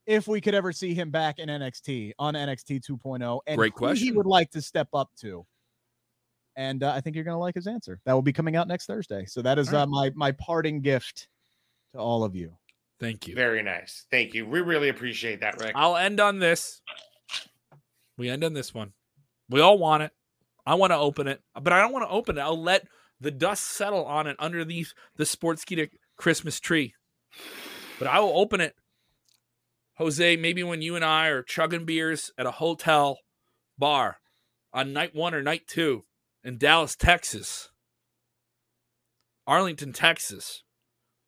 [0.07, 3.91] if we could ever see him back in NXT on NXT 2.0 and Great who
[3.91, 5.45] he would like to step up to.
[6.55, 7.99] And uh, I think you're going to like his answer.
[8.05, 9.25] That will be coming out next Thursday.
[9.25, 9.83] So that is All right.
[9.83, 11.27] uh, my my parting gift
[11.93, 12.57] to all of you.
[12.99, 13.35] Thank you.
[13.35, 14.07] Very nice.
[14.09, 14.47] Thank you.
[14.47, 15.73] We really appreciate that, Rick.
[15.75, 16.81] I'll end on this.
[18.17, 18.93] We end on this one.
[19.49, 20.11] We all want it.
[20.65, 22.41] I want to open it, but I don't want to open it.
[22.41, 22.87] I'll let
[23.21, 26.93] the dust settle on it underneath the sports Sportskeeda Christmas tree.
[27.99, 28.75] But I will open it,
[29.97, 30.35] Jose.
[30.37, 33.19] Maybe when you and I are chugging beers at a hotel
[33.77, 34.17] bar
[34.73, 36.05] on night one or night two
[36.43, 37.69] in Dallas, Texas,
[39.45, 40.63] Arlington, Texas,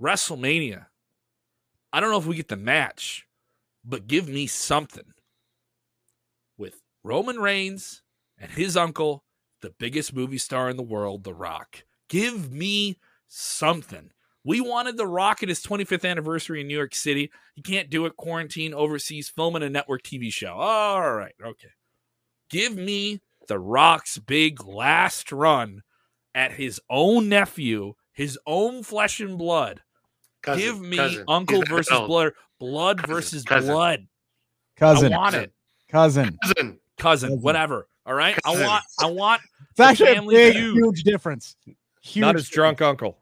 [0.01, 0.87] WrestleMania.
[1.91, 3.25] I don't know if we get the match,
[3.83, 5.13] but give me something
[6.57, 8.03] with Roman Reigns
[8.37, 9.23] and his uncle,
[9.61, 11.83] the biggest movie star in the world, The Rock.
[12.07, 14.11] Give me something.
[14.43, 17.29] We wanted The Rock at his 25th anniversary in New York City.
[17.55, 20.53] He can't do it, quarantine, overseas, filming a network TV show.
[20.53, 21.67] All right, okay.
[22.49, 25.81] Give me The Rock's big last run
[26.33, 29.81] at his own nephew, his own flesh and blood.
[30.41, 31.25] Cousin, Give me cousin.
[31.27, 32.07] uncle versus old.
[32.07, 33.73] blood, blood Cousin, versus cousin.
[33.73, 34.07] blood.
[34.77, 35.51] Cousin, I want it,
[35.89, 36.37] cousin.
[36.41, 36.79] Cousin.
[36.97, 37.41] cousin, Cousin.
[37.41, 37.87] whatever.
[38.05, 39.41] All right, I want, I want.
[39.71, 41.57] It's actually a family big, huge difference.
[42.01, 42.55] Huge Not his difference.
[42.55, 43.17] drunk uncle.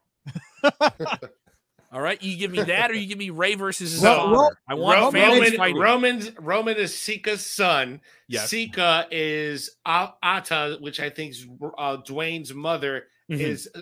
[1.93, 4.29] All right, you give me that, or you give me Ray versus his So.
[4.29, 5.77] Ro- I want Ro- families Roman, fighting.
[5.77, 8.01] Roman's Roman is Sika's son.
[8.27, 8.49] Yes.
[8.49, 11.47] Sika is A- Ata, which I think is
[11.77, 13.39] uh, Dwayne's mother, Mhm.
[13.39, 13.79] is uh,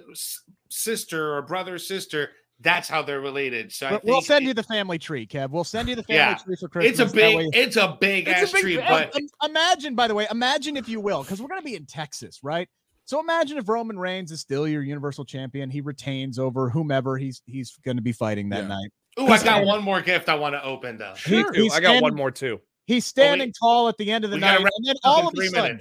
[0.70, 2.30] sister or brother sister.
[2.62, 3.72] That's how they're related.
[3.74, 5.50] So I But we'll send it- you the family tree, Kev.
[5.50, 6.36] We'll send you the family Yeah.
[6.36, 7.00] tree for Christmas.
[7.00, 9.14] It's a big, way- it's a big It's a big tree, but
[9.44, 12.40] imagine, by the way, imagine if you will, because we're going to be in Texas,
[12.44, 12.70] right?
[13.06, 17.42] So imagine if Roman Reigns is still your Universal Champion, he retains over whomever he's
[17.46, 18.68] he's going to be fighting that Yeah.
[18.70, 18.90] night.
[19.18, 21.14] Oh, I got one more gift I want to open though.
[21.26, 21.50] He- Too.
[21.54, 22.60] he's I got one standing- more too.
[22.88, 23.56] He's standing wait.
[23.60, 25.80] tall at the end of the night, and then all of a sudden,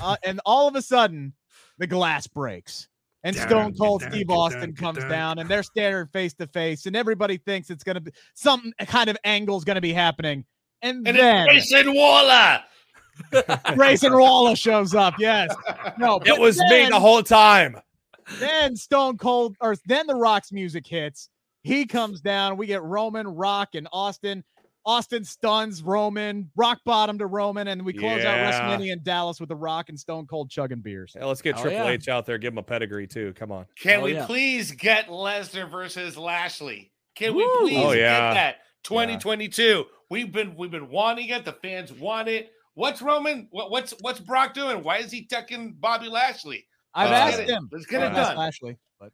[0.00, 1.34] uh, and all of a sudden,
[1.78, 2.88] the glass breaks.
[3.24, 5.10] And Dun, Stone Cold dun, Steve dun, Austin dun, comes dun.
[5.10, 8.72] down, and they're staring face to face, and everybody thinks it's going to be some
[8.86, 10.46] kind of angle is going to be happening.
[10.80, 12.62] And, And then it's Grayson Waller.
[13.74, 15.14] Grayson Waller shows up.
[15.18, 15.54] Yes,
[15.98, 17.76] no, It but was me the whole time.
[18.38, 21.28] then Stone Cold or then the Rock's music hits.
[21.62, 22.56] He comes down.
[22.56, 24.44] We get Roman, Rock, and Austin.
[24.86, 28.46] Austin stuns Roman, rock bottom to Roman, and we close Yeah.
[28.46, 31.12] out WrestleMania in Dallas with the Rock and Stone Cold chugging beers.
[31.14, 31.88] Yeah, let's get Oh, Triple yeah.
[31.90, 33.34] H out there, give him a pedigree too.
[33.34, 33.66] Come on.
[33.78, 34.24] Can Oh, we yeah.
[34.24, 36.92] please get Lesnar versus Lashley?
[37.14, 37.98] Can we please Oh, get
[38.32, 38.56] that?
[38.84, 39.84] 2022.
[40.08, 41.44] We've been we've been wanting it.
[41.44, 42.50] The fans want it.
[42.80, 43.46] What's Roman?
[43.50, 44.82] What, what's what's Brock doing?
[44.82, 46.66] Why is he tucking Bobby Lashley?
[46.94, 47.68] I've Let's asked him.
[47.70, 48.38] Let's get it I've asked done.
[48.38, 49.12] Lashley, but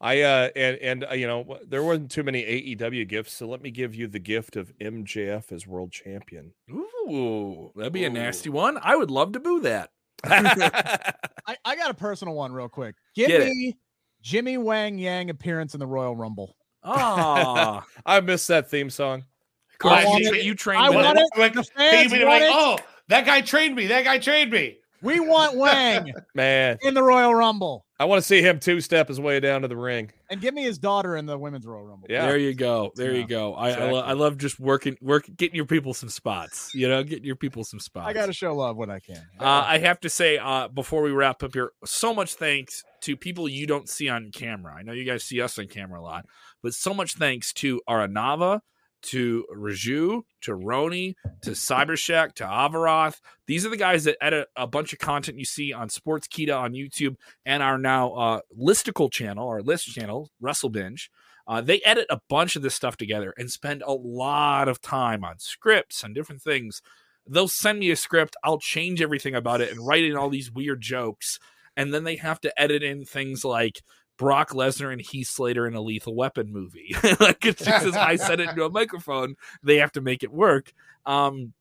[0.00, 3.62] I uh and and uh, you know there wasn't too many AEW gifts, so let
[3.62, 6.52] me give you the gift of MJF as world champion.
[6.68, 8.76] Ooh, that'd be a nasty one.
[8.82, 9.90] I would love to boo that.
[10.24, 12.96] I, I got a personal one real quick.
[13.14, 13.50] Give Get it.
[13.50, 13.76] me
[14.20, 16.56] Jimmy Wang Yang appearance in the Royal Rumble.
[16.82, 19.20] Ah, I missed that theme song.
[19.74, 20.44] of course, want you, it.
[20.44, 21.26] you trained I with want it.
[21.36, 21.38] it.
[21.38, 22.50] Like, The fans want like, it.
[22.52, 22.78] oh,
[23.08, 23.86] that guy trained me.
[23.88, 24.78] That guy trained me.
[25.02, 27.84] We want Wang Man, in the Royal Rumble.
[27.98, 30.10] I want to see him two step his way down to the ring.
[30.30, 32.08] And give me his daughter in the Women's Royal Rumble.
[32.10, 32.26] Yeah.
[32.26, 32.92] There you go.
[32.94, 33.54] There Yeah, you go.
[33.54, 36.74] I I, lo- I love just working, work, getting your people some spots.
[36.74, 38.06] You know, getting your people some spots.
[38.08, 39.16] I got to show love when I can.
[39.38, 43.16] Uh, I have to say, uh, before we wrap up here, so much thanks to
[43.16, 44.74] people you don't see on camera.
[44.74, 46.26] I know you guys see us on camera a lot,
[46.62, 48.60] but so much thanks to Aranava,
[49.06, 53.20] to Raju, to Roni, to Cybershack, to Avaroth.
[53.46, 56.72] These are the guys that edit a bunch of content you see on Sportskeeda on
[56.72, 61.10] YouTube and our now uh, listicle channel, our list channel, Wrestle Binge.
[61.48, 65.24] Uh, they edit a bunch of this stuff together and spend a lot of time
[65.24, 66.82] on scripts and different things
[67.28, 70.50] they'll send me a script i'll change everything about it and write in all these
[70.50, 71.38] weird jokes
[71.76, 73.82] and then they have to edit in things like
[74.18, 76.94] Brock Lesnar and Heath Slater in a Lethal Weapon movie.
[77.20, 80.32] like it's just as I said it into a microphone, they have to make it
[80.32, 80.72] work.
[81.04, 81.52] Um,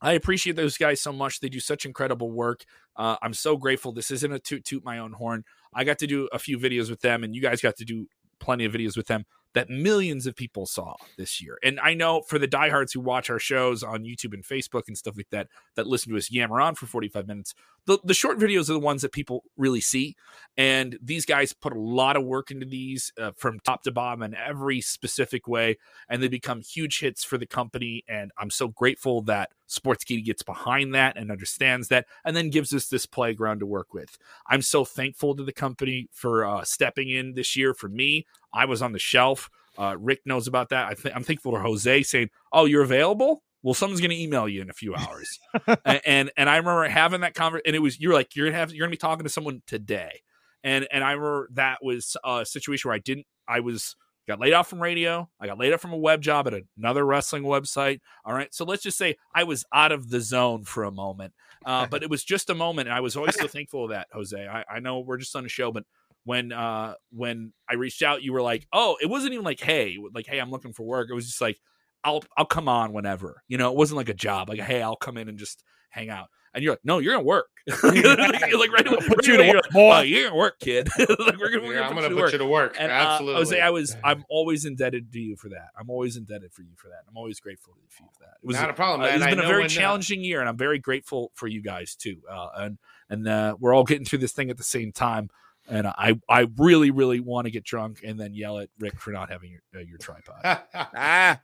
[0.00, 1.40] I appreciate those guys so much.
[1.40, 2.64] They do such incredible work.
[2.96, 3.92] Uh, I'm so grateful.
[3.92, 5.44] This isn't a toot toot my own horn.
[5.72, 8.06] I got to do a few videos with them, and you guys got to do
[8.38, 9.24] plenty of videos with them
[9.56, 11.56] that millions of people saw this year.
[11.64, 14.98] And I know for the diehards who watch our shows on YouTube and Facebook and
[14.98, 17.54] stuff like that, that listen to us yammer on for 45 minutes,
[17.86, 20.14] the, the short videos are the ones that people really see.
[20.58, 24.22] And these guys put a lot of work into these uh, from top to bottom
[24.22, 25.78] in every specific way.
[26.06, 28.04] And they become huge hits for the company.
[28.06, 32.72] And I'm so grateful that Sportskeeda gets behind that and understands that and then gives
[32.72, 34.16] us this playground to work with.
[34.48, 38.26] I'm so thankful to the company for uh, stepping in this year for me.
[38.52, 39.50] I was on the shelf.
[39.78, 40.88] Uh, Rick knows about that.
[40.88, 44.48] I th- I'm thankful to Jose saying, "Oh, you're available." Well, someone's going to email
[44.48, 45.40] you in a few hours,
[45.84, 48.56] and, and, and I remember having that conversation, and it was you're like you're gonna
[48.56, 50.22] have you're gonna be talking to someone today,
[50.64, 53.96] and and I remember that was a situation where I didn't I was
[54.26, 57.04] got laid off from radio, I got laid off from a web job at another
[57.04, 58.00] wrestling website.
[58.24, 61.32] All right, so let's just say I was out of the zone for a moment,
[61.64, 64.08] uh, but it was just a moment, and I was always so thankful of that,
[64.12, 64.46] Jose.
[64.46, 65.84] I, I know we're just on a show, but
[66.24, 69.96] when uh when I reached out, you were like, "Oh, it wasn't even like, hey,
[70.12, 71.58] like, hey, I'm looking for work." It was just like,
[72.02, 74.96] "I'll I'll come on whenever." You know, it wasn't like a job, like, "Hey, I'll
[74.96, 77.46] come in and just hang out." And you're like, "No, you're gonna work."
[77.84, 79.96] you're like, right, away, Put right you to you're work, like, boy.
[79.96, 82.08] "Oh, you're gonna work, kid." like, we're gonna, we're Yeah, gonna I'm put gonna you
[82.08, 82.32] to put work.
[82.32, 82.76] you to work.
[82.80, 83.34] And uh, Absolutely.
[83.40, 85.68] Jose, I was I'm always indebted to you for that.
[85.78, 87.02] I'm always indebted for you for that.
[87.08, 88.38] I'm always grateful to you for that.
[88.42, 90.56] It was not a problem, uh, it's been a very uh, challenging year, and I'm
[90.56, 92.22] very grateful for you guys too.
[92.30, 92.78] Uh, and
[93.10, 95.28] and uh, we're all getting through this thing at the same time.
[95.68, 99.10] And I I really really want to get drunk and then yell at Rick for
[99.10, 100.36] not having your uh, your tripod.
[100.72, 101.40] Ah,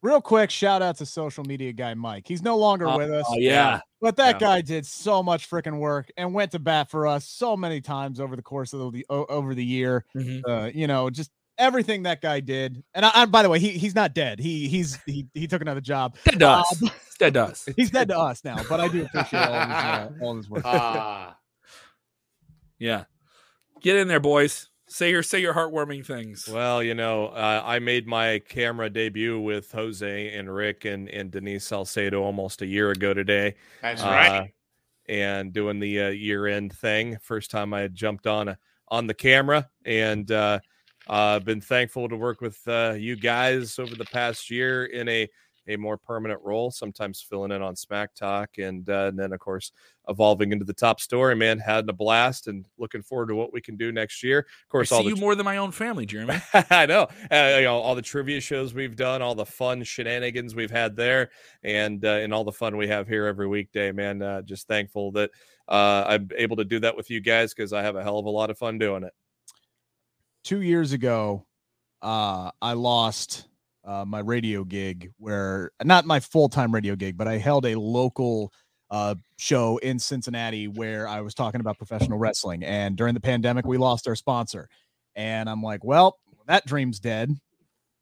[0.00, 2.26] Real quick, shout out to social media guy Mike.
[2.28, 3.26] He's no longer with us.
[3.28, 4.38] Oh yeah, But that Yeah.
[4.48, 8.20] guy did so much freaking work and went to bat for us so many times
[8.20, 10.04] over the course of the over the year.
[10.14, 10.42] Mhm.
[10.46, 12.84] Uh, you know, just everything that guy did.
[12.94, 14.38] And I, I, by the way, he he's not dead.
[14.38, 16.16] He he's he he took another job.
[16.24, 16.80] dead to us.
[16.82, 17.68] Um, dead to us.
[17.76, 20.48] He's dead to us now, but I do appreciate all of his, uh, all his
[20.48, 20.62] work.
[20.64, 21.36] Ah,
[22.78, 23.04] Yeah,
[23.80, 24.67] get in there, boys.
[24.88, 26.48] Say your say your heartwarming things.
[26.48, 31.30] well, you know, uh, I made my camera debut with Jose and Rick and, and
[31.30, 33.54] Denise Salcedo almost a year ago today.
[33.82, 34.52] that's uh, right.
[35.08, 37.18] and doing the uh, year end thing.
[37.22, 38.58] First time I had jumped on a,
[38.88, 40.60] on the camera, and uh,
[41.06, 45.28] uh, been thankful to work with uh, you guys over the past year in a
[45.68, 46.70] a more permanent role.
[46.70, 49.70] Sometimes filling in on Smack Talk, and, uh, and then of course
[50.08, 51.36] evolving into the top story.
[51.36, 54.40] Man, had a blast, and looking forward to what we can do next year.
[54.40, 56.40] Of I course, see all the you more than my own family, Jeremy.
[56.70, 60.54] I know, uh, you know, all the trivia shows we've done, all the fun shenanigans
[60.54, 61.30] we've had there,
[61.62, 63.92] and uh, and all the fun we have here every weekday.
[63.92, 65.30] Man, uh, just thankful that
[65.68, 68.24] uh, I'm able to do that with you guys because I have a hell of
[68.26, 69.12] a lot of fun doing it.
[70.44, 71.46] two years ago,
[72.00, 73.48] uh, I lost
[73.88, 77.74] uh, my radio gig where not my full time radio gig, but I held a
[77.74, 78.52] local
[78.90, 82.62] uh, show in Cincinnati where I was talking about professional wrestling.
[82.62, 84.68] And during the pandemic, we lost our sponsor.
[85.16, 87.34] And I'm like, well, that dream's dead.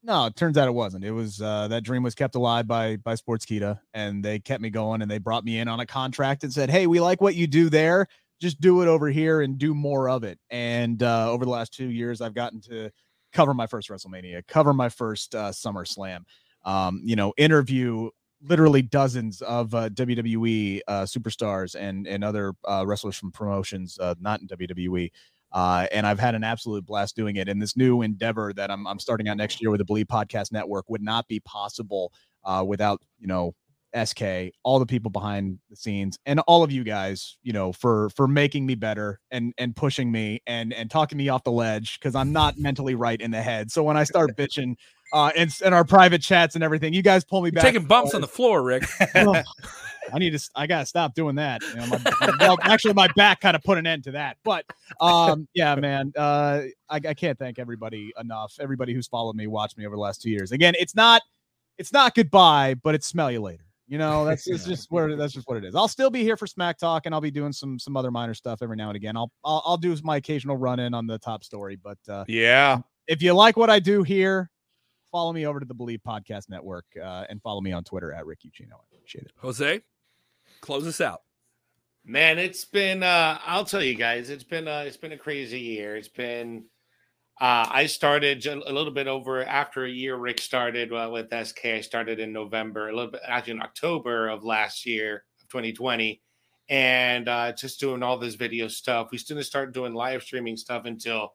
[0.03, 1.03] No, it turns out it wasn't.
[1.05, 4.61] It was uh, that dream was kept alive by by Sports Sportskeeda, and they kept
[4.61, 7.19] me going, and they brought me in on a contract and said, "Hey, we like
[7.19, 8.07] what you do there.
[8.39, 11.73] Just do it over here and do more of it." And uh, over the last
[11.73, 12.91] two years, I've gotten to
[13.37, 16.21] cover my first WrestleMania, cover my first uh, SummerSlam,
[16.65, 18.09] um, you know, interview
[18.41, 24.15] literally dozens of uh, WWE uh, superstars and and other uh, wrestlers from promotions uh,
[24.19, 25.11] not in WWE.
[25.51, 27.47] Uh, and I've had an absolute blast doing it.
[27.47, 30.51] And this new endeavor that I'm, I'm starting out next year with the Believe Podcast
[30.51, 32.11] Network would not be possible
[32.43, 33.55] uh, without, you know,
[33.95, 38.09] SK, all the people behind the scenes, and all of you guys, you know, for
[38.11, 41.99] for making me better and and pushing me and and talking me off the ledge
[41.99, 43.71] because I'm not mentally right in the head.
[43.71, 44.75] So when I start bitching
[45.13, 47.63] uh and in our private chats and everything, you guys pull me You're back.
[47.63, 48.83] taking bumps on the floor, Rick.
[50.13, 50.49] I need to.
[50.55, 51.61] I gotta stop doing that.
[51.61, 54.37] You know, my, my- well, actually, my back kind of put an end to that.
[54.43, 54.65] But
[55.01, 58.55] um, yeah, man, uh, I, I can't thank everybody enough.
[58.59, 60.51] Everybody who's followed me, watched me over the last two years.
[60.51, 61.21] Again, it's not,
[61.77, 63.65] it's not goodbye, but it's smell you later.
[63.87, 65.75] You know, that's it's just where that's just what it is.
[65.75, 68.33] I'll still be here for Smack Talk, and I'll be doing some some other minor
[68.33, 69.15] stuff every now and again.
[69.15, 72.81] I'll I'll, I'll do my occasional run in on the top story, but uh, Yeah,
[73.07, 74.51] if you like what I do here,
[75.11, 78.25] follow me over to the Believe Podcast Network uh, and follow me on Twitter at
[78.25, 78.73] Rick Ucchino.
[78.73, 79.31] I appreciate it.
[79.37, 79.81] Jose,
[80.61, 81.21] close us out.
[82.03, 85.59] Man, it's been uh I'll tell you guys, it's been uh it's been a crazy
[85.59, 85.95] year.
[85.95, 86.65] It's been
[87.39, 91.65] uh I started a little bit over after a year Rick started uh, with SK.
[91.65, 96.21] I started in November, a little bit actually in October of last year of 2020.
[96.69, 99.09] and uh, just doing all this video stuff.
[99.11, 101.33] We didn't start doing live streaming stuff until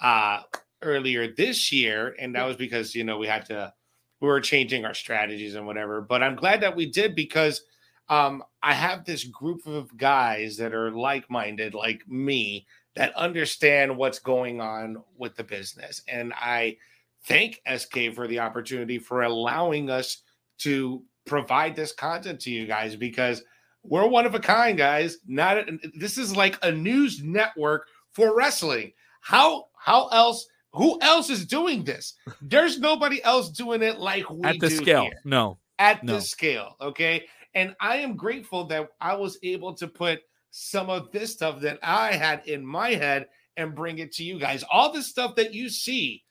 [0.00, 0.42] uh,
[0.82, 3.72] earlier this year, and that was because you know we had to
[4.20, 6.00] we were changing our strategies and whatever.
[6.00, 7.62] But I'm glad that we did because
[8.08, 12.66] um, I have this group of guys that are like minded, like me,
[12.96, 16.02] that understand what's going on with the business.
[16.08, 16.76] And I
[17.24, 20.22] thank SK for the opportunity for allowing us
[20.58, 23.42] to provide this content to you guys because
[23.82, 25.18] we're one of a kind, guys.
[25.26, 25.66] Not
[25.98, 28.92] this is like a news network for wrestling.
[29.20, 30.46] How how else?
[30.72, 32.14] Who else is doing this?
[32.42, 35.58] There's nobody else doing it like we At the scale, here no.
[35.78, 36.14] at No.
[36.14, 36.76] this scale.
[36.80, 37.24] Okay.
[37.54, 40.20] And I am grateful that I was able to put
[40.50, 43.26] some of this stuff that I had in my head
[43.56, 44.64] and bring it to you guys.
[44.70, 46.24] All the stuff that you see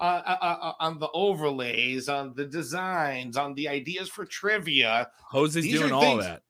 [0.00, 5.66] uh, uh, uh, on the overlays, on the designs, on the ideas for trivia, Jose's
[5.66, 6.42] doing are all that.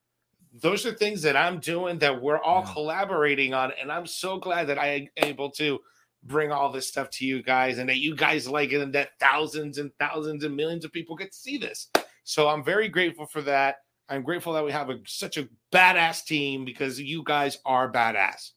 [0.52, 2.72] those are things that I'm doing that we're all Yeah.
[2.72, 3.72] collaborating on.
[3.80, 5.78] And I'm so glad that I am able to
[6.24, 9.10] bring all this stuff to you guys and that you guys like it and that
[9.20, 11.88] thousands and thousands and millions of people get to see this.
[12.24, 13.76] So I'm very grateful for that.
[14.08, 18.52] I'm grateful that we have a, such a badass team because you guys are badass.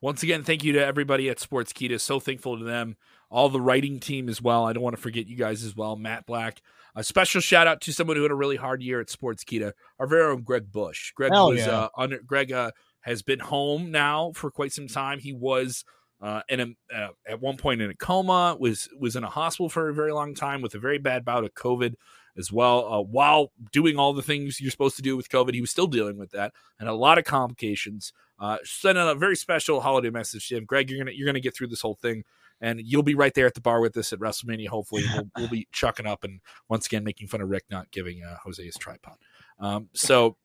[0.00, 2.00] Once again, thank you to everybody at Sportskeeda.
[2.00, 2.96] So thankful to them.
[3.30, 4.66] All the writing team as well.
[4.66, 5.96] I don't want to forget you guys as well.
[5.96, 6.60] Matt Black.
[6.96, 9.72] A special shout out to someone who had a really hard year at Sportskeeda.
[9.98, 11.12] Our very own Greg Bush.
[11.12, 11.70] Greg Hell was yeah.
[11.70, 12.18] uh, under.
[12.20, 12.72] Greg uh,
[13.02, 15.20] has been home now for quite some time.
[15.20, 15.84] He was
[16.20, 18.56] uh, in a uh, at one point in a coma.
[18.58, 21.44] Was was in a hospital for a very long time with a very bad bout
[21.44, 21.94] of COVID
[22.36, 22.92] as well.
[22.92, 25.86] Uh, while doing all the things you're supposed to do with COVID, he was still
[25.86, 28.12] dealing with that and a lot of complications.
[28.38, 30.88] Uh, sending a very special holiday message to him, Greg.
[30.88, 32.24] You're gonna you're gonna get through this whole thing,
[32.60, 34.68] and you'll be right there at the bar with us at WrestleMania.
[34.68, 38.22] Hopefully, we'll, we'll be chucking up and once again making fun of Rick not giving
[38.24, 39.16] uh, Jose his tripod.
[39.58, 40.36] Um, so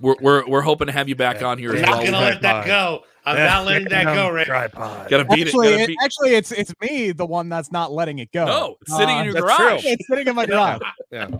[0.00, 2.04] we're, we're we're hoping to have you back on here I'm as not well.
[2.04, 3.04] gonna let that go.
[3.24, 4.46] I'm not letting that go, Rick.
[4.46, 5.08] Tripod.
[5.08, 5.70] Gotta beat Actually, it.
[5.72, 8.44] Gotta it, beat- actually, it's it's me, the one that's not letting it go.
[8.44, 9.82] no, it's sitting Uh, in your garage.
[9.82, 9.90] true.
[9.92, 10.80] It's sitting in my garage.
[11.10, 11.28] Yeah.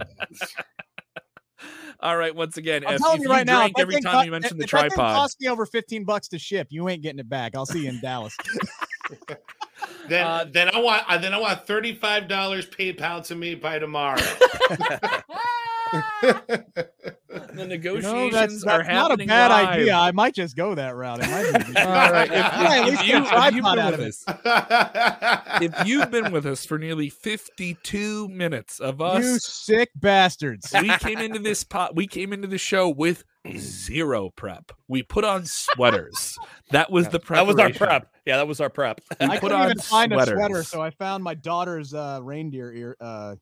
[2.00, 4.00] All right, once again, I'm if, telling if you right now, drink if that every
[4.02, 6.38] time co- you mention if the that thing tripod, cost me over 15 bucks to
[6.38, 7.56] ship, you ain't getting it back.
[7.56, 8.36] I'll see you in Dallas.
[10.08, 14.22] Then, Uh, then I want, then I want thirty-five dollars PayPal to me by tomorrow.
[15.92, 16.86] the
[17.56, 19.68] You negotiations know, that's, are that's not a bad live.
[19.68, 19.94] idea.
[19.94, 21.20] I might just go that route.
[21.22, 23.98] It might be- All right, if, Yeah, at if least you, if you've been out
[23.98, 29.44] with of us, if you've been with us for nearly 52 minutes of you us,
[29.44, 30.74] sick bastards.
[30.80, 33.24] we came into this pot, we came into the show with
[33.56, 34.72] zero prep.
[34.88, 36.36] We put on sweaters.
[36.72, 37.38] That was the prep.
[37.38, 38.12] That was our prep.
[38.26, 39.00] Yeah, that was our prep.
[39.20, 42.18] We I put couldn't on even find a sweater, so I found my daughter's uh,
[42.22, 42.96] reindeer ear.
[43.00, 43.36] Uh,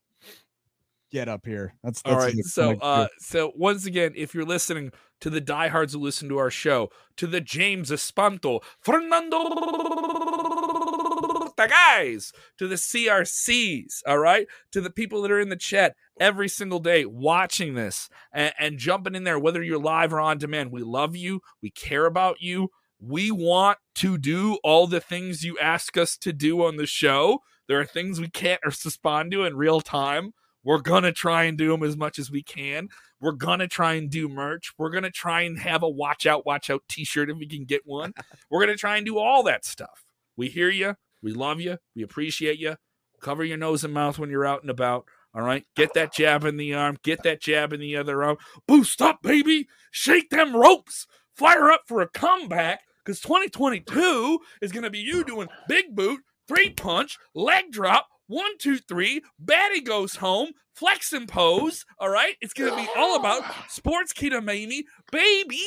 [1.10, 1.74] get up here.
[1.82, 2.34] That's, All that's right.
[2.36, 4.90] the- So, uh, so once again, if you're listening
[5.20, 9.44] to the diehards who listen to our show, to the James Espanto, Fernando
[11.56, 15.94] the guys, to the CRCs, all right, to the people that are in the chat
[16.20, 20.38] every single day watching this and, and jumping in there, whether you're live or on
[20.38, 21.40] demand, we love you.
[21.62, 22.70] We care about you.
[23.00, 27.40] We want to do all the things you ask us to do on the show.
[27.68, 30.32] There are things we can't respond to in real time.
[30.64, 32.88] We're gonna try and do them as much as we can.
[33.20, 34.72] We're gonna try and do merch.
[34.78, 37.82] We're gonna try and have a watch out, watch out T-shirt if we can get
[37.84, 38.12] one.
[38.50, 40.04] We're gonna try and do all that stuff.
[40.36, 40.96] We hear you.
[41.22, 41.78] We love you.
[41.94, 42.76] We appreciate you.
[43.20, 45.06] Cover your nose and mouth when you're out and about.
[45.34, 45.64] All right.
[45.74, 46.98] Get that jab in the arm.
[47.02, 48.36] Get that jab in the other arm.
[48.68, 49.66] Boost up, baby.
[49.90, 51.06] Shake them ropes.
[51.34, 56.20] Fire up for a comeback because 2022 is going to be you doing big boot,
[56.46, 59.22] three punch, leg drop, one, two, three.
[59.38, 61.84] Batty goes home, flex and pose.
[61.98, 62.34] All right.
[62.40, 65.60] It's going to be all about Sportskeeda Mamie, baby.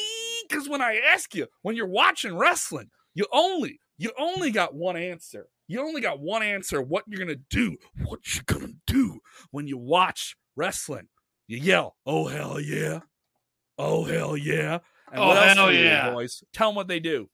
[0.50, 4.96] Because when I ask you, when you're watching wrestling, you only, you only got one
[4.98, 5.48] answer.
[5.68, 6.82] You only got one answer.
[6.82, 7.76] What you're gonna do?
[8.06, 9.20] What you gonna do
[9.52, 11.10] when you watch wrestling?
[11.50, 13.00] You yell, "Oh hell yeah!
[13.78, 14.80] Oh hell yeah!"
[15.12, 16.10] And Oh, hell do you do, yeah.
[16.12, 16.42] boys?
[16.54, 17.30] Tell them what they do.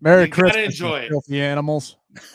[0.00, 1.08] Merry You Christmas, enjoy you it.
[1.10, 1.96] filthy animals.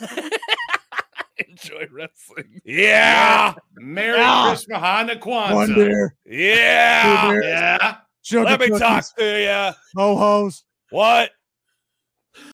[1.48, 2.60] Enjoy wrestling.
[2.64, 3.54] Yeah.
[3.76, 4.48] Merry Ah.
[4.48, 5.54] Christmas, Hana Kwanzaa.
[5.54, 7.22] One beer, Yeah.
[7.24, 7.44] Two beers.
[7.46, 7.96] Yeah.
[8.22, 9.72] sugar Let me talk to you.
[10.00, 10.64] ho hos.
[10.90, 11.30] What?